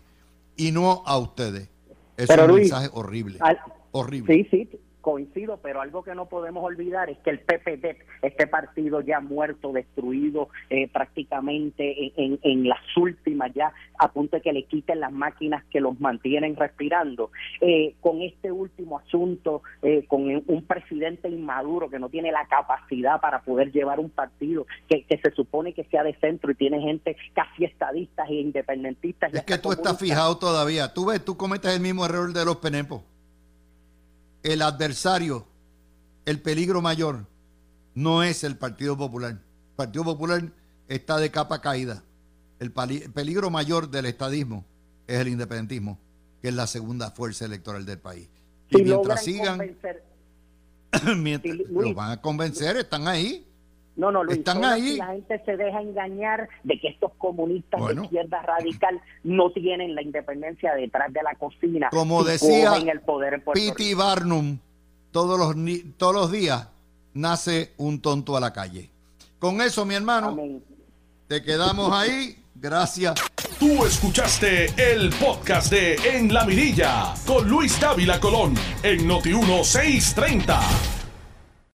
y 0.57 0.70
no 0.70 1.03
a 1.05 1.18
ustedes. 1.18 1.68
Es 2.16 2.30
un 2.30 2.55
mensaje 2.55 2.90
horrible. 2.92 3.38
horrible. 3.92 4.34
Sí, 4.34 4.48
sí 4.51 4.80
coincido, 5.11 5.58
pero 5.61 5.80
algo 5.80 6.04
que 6.04 6.14
no 6.14 6.26
podemos 6.26 6.62
olvidar 6.62 7.11
es 7.11 7.18
que 7.18 7.30
el 7.30 7.40
PPD, 7.40 7.96
este 8.22 8.46
partido 8.46 9.00
ya 9.00 9.18
muerto, 9.18 9.72
destruido 9.72 10.50
eh, 10.68 10.88
prácticamente 10.88 12.12
en, 12.16 12.38
en, 12.42 12.68
las 12.68 12.78
últimas, 12.96 13.52
ya 13.52 13.72
a 13.98 14.12
punto 14.12 14.36
de 14.36 14.42
que 14.42 14.52
le 14.52 14.64
quiten 14.64 15.00
las 15.00 15.11
máquinas 15.11 15.64
que 15.64 15.80
los 15.80 15.98
mantienen 15.98 16.54
respirando, 16.54 17.32
eh, 17.61 17.96
con 18.00 18.22
este 18.22 18.52
último 18.52 19.00
asunto, 19.00 19.62
eh, 19.82 20.04
con 20.06 20.22
un 20.46 20.64
presidente 20.64 21.28
inmaduro 21.28 21.90
que 21.90 21.98
no 21.98 22.08
tiene 22.08 22.30
la 22.30 22.46
capacidad 22.46 23.20
para 23.20 23.42
poder 23.42 23.72
llevar 23.72 23.98
un 23.98 24.11
partido 24.11 24.66
que, 24.88 25.04
que 25.04 25.18
se 25.18 25.32
supone 25.32 25.72
que 25.72 25.84
sea 25.84 26.04
de 26.04 26.14
centro 26.20 26.52
y 26.52 26.54
tiene 26.54 26.80
gente 26.80 27.16
casi 27.34 27.64
estadistas 27.64 28.28
e 28.28 28.34
independentistas. 28.34 29.34
Es 29.34 29.42
que 29.42 29.58
tú 29.58 29.72
estás 29.72 29.98
fijado 29.98 30.38
todavía, 30.38 30.94
tú 30.94 31.06
ves, 31.06 31.24
tú 31.24 31.36
cometes 31.36 31.74
el 31.74 31.80
mismo 31.80 32.04
error 32.04 32.32
de 32.32 32.44
los 32.44 32.56
penepos 32.58 33.09
el 34.43 34.62
adversario, 34.62 35.47
el 36.24 36.41
peligro 36.41 36.80
mayor, 36.80 37.26
no 37.95 38.22
es 38.22 38.45
el 38.45 38.57
Partido 38.57 38.97
Popular. 38.97 39.32
El 39.32 39.76
Partido 39.76 40.05
Popular 40.05 40.53
está 40.88 41.18
de 41.18 41.30
capa 41.30 41.61
caída. 41.61 42.03
El, 42.59 42.72
peligro 42.72 43.51
mayor 43.51 43.91
del 43.91 44.07
estadismo 44.07 44.64
es 45.07 45.18
el 45.18 45.28
independentismo, 45.28 45.99
que 46.43 46.49
es 46.49 46.55
la 46.55 46.66
segunda 46.66 47.11
fuerza 47.11 47.47
electoral 47.47 47.86
del 47.86 47.99
país. 47.99 48.28
y 48.68 48.82
mientras 48.82 49.24
sigan, 49.24 49.76
mientras, 51.16 51.57
los 51.57 51.95
van 51.95 52.12
a 52.12 52.20
convencer, 52.20 52.76
están 52.76 53.09
ahí. 53.09 53.47
No, 53.97 54.11
no, 54.11 54.24
Luis, 54.24 54.38
están 54.38 54.64
ahí. 54.64 54.97
La 54.97 55.09
gente 55.09 55.43
se 55.45 55.57
deja 55.57 55.80
engañar 55.80 56.49
de 56.62 56.80
que 56.80 56.88
estos 56.88 57.12
comunistas 57.18 57.80
de 57.88 58.03
izquierda 58.03 58.43
radical 58.43 59.01
no 59.24 59.51
tienen 59.51 59.95
la 59.95 60.03
independencia 60.03 60.74
detrás 60.74 61.12
de 61.12 61.22
la 61.22 61.34
cocina. 61.34 61.88
Como 61.91 62.24
decía 62.24 62.76
el 62.76 63.01
poder 63.01 63.43
Piti 63.53 63.95
Barnum, 63.95 64.59
todos 65.11 65.38
los, 65.38 65.55
todos 65.97 66.14
los 66.14 66.32
días 66.32 66.68
nace 67.14 67.72
un 67.76 68.01
tonto 68.01 68.36
a 68.36 68.41
la 68.41 68.53
calle. 68.53 68.91
Con 69.38 69.61
eso, 69.61 69.84
mi 69.84 69.95
hermano, 69.95 70.36
te 71.26 71.43
quedamos 71.43 71.93
ahí. 71.93 72.36
Gracias. 72.55 73.14
Tú 73.59 73.86
escuchaste 73.86 74.66
el 74.76 75.11
podcast 75.14 75.70
de 75.70 75.95
En 76.05 76.32
la 76.32 76.45
Mirilla 76.45 77.14
con 77.26 77.49
Luis 77.49 77.80
Dávila 77.80 78.20
Colón 78.20 78.55
en 78.82 79.07
Noti 79.07 79.30
1630. 79.30 80.99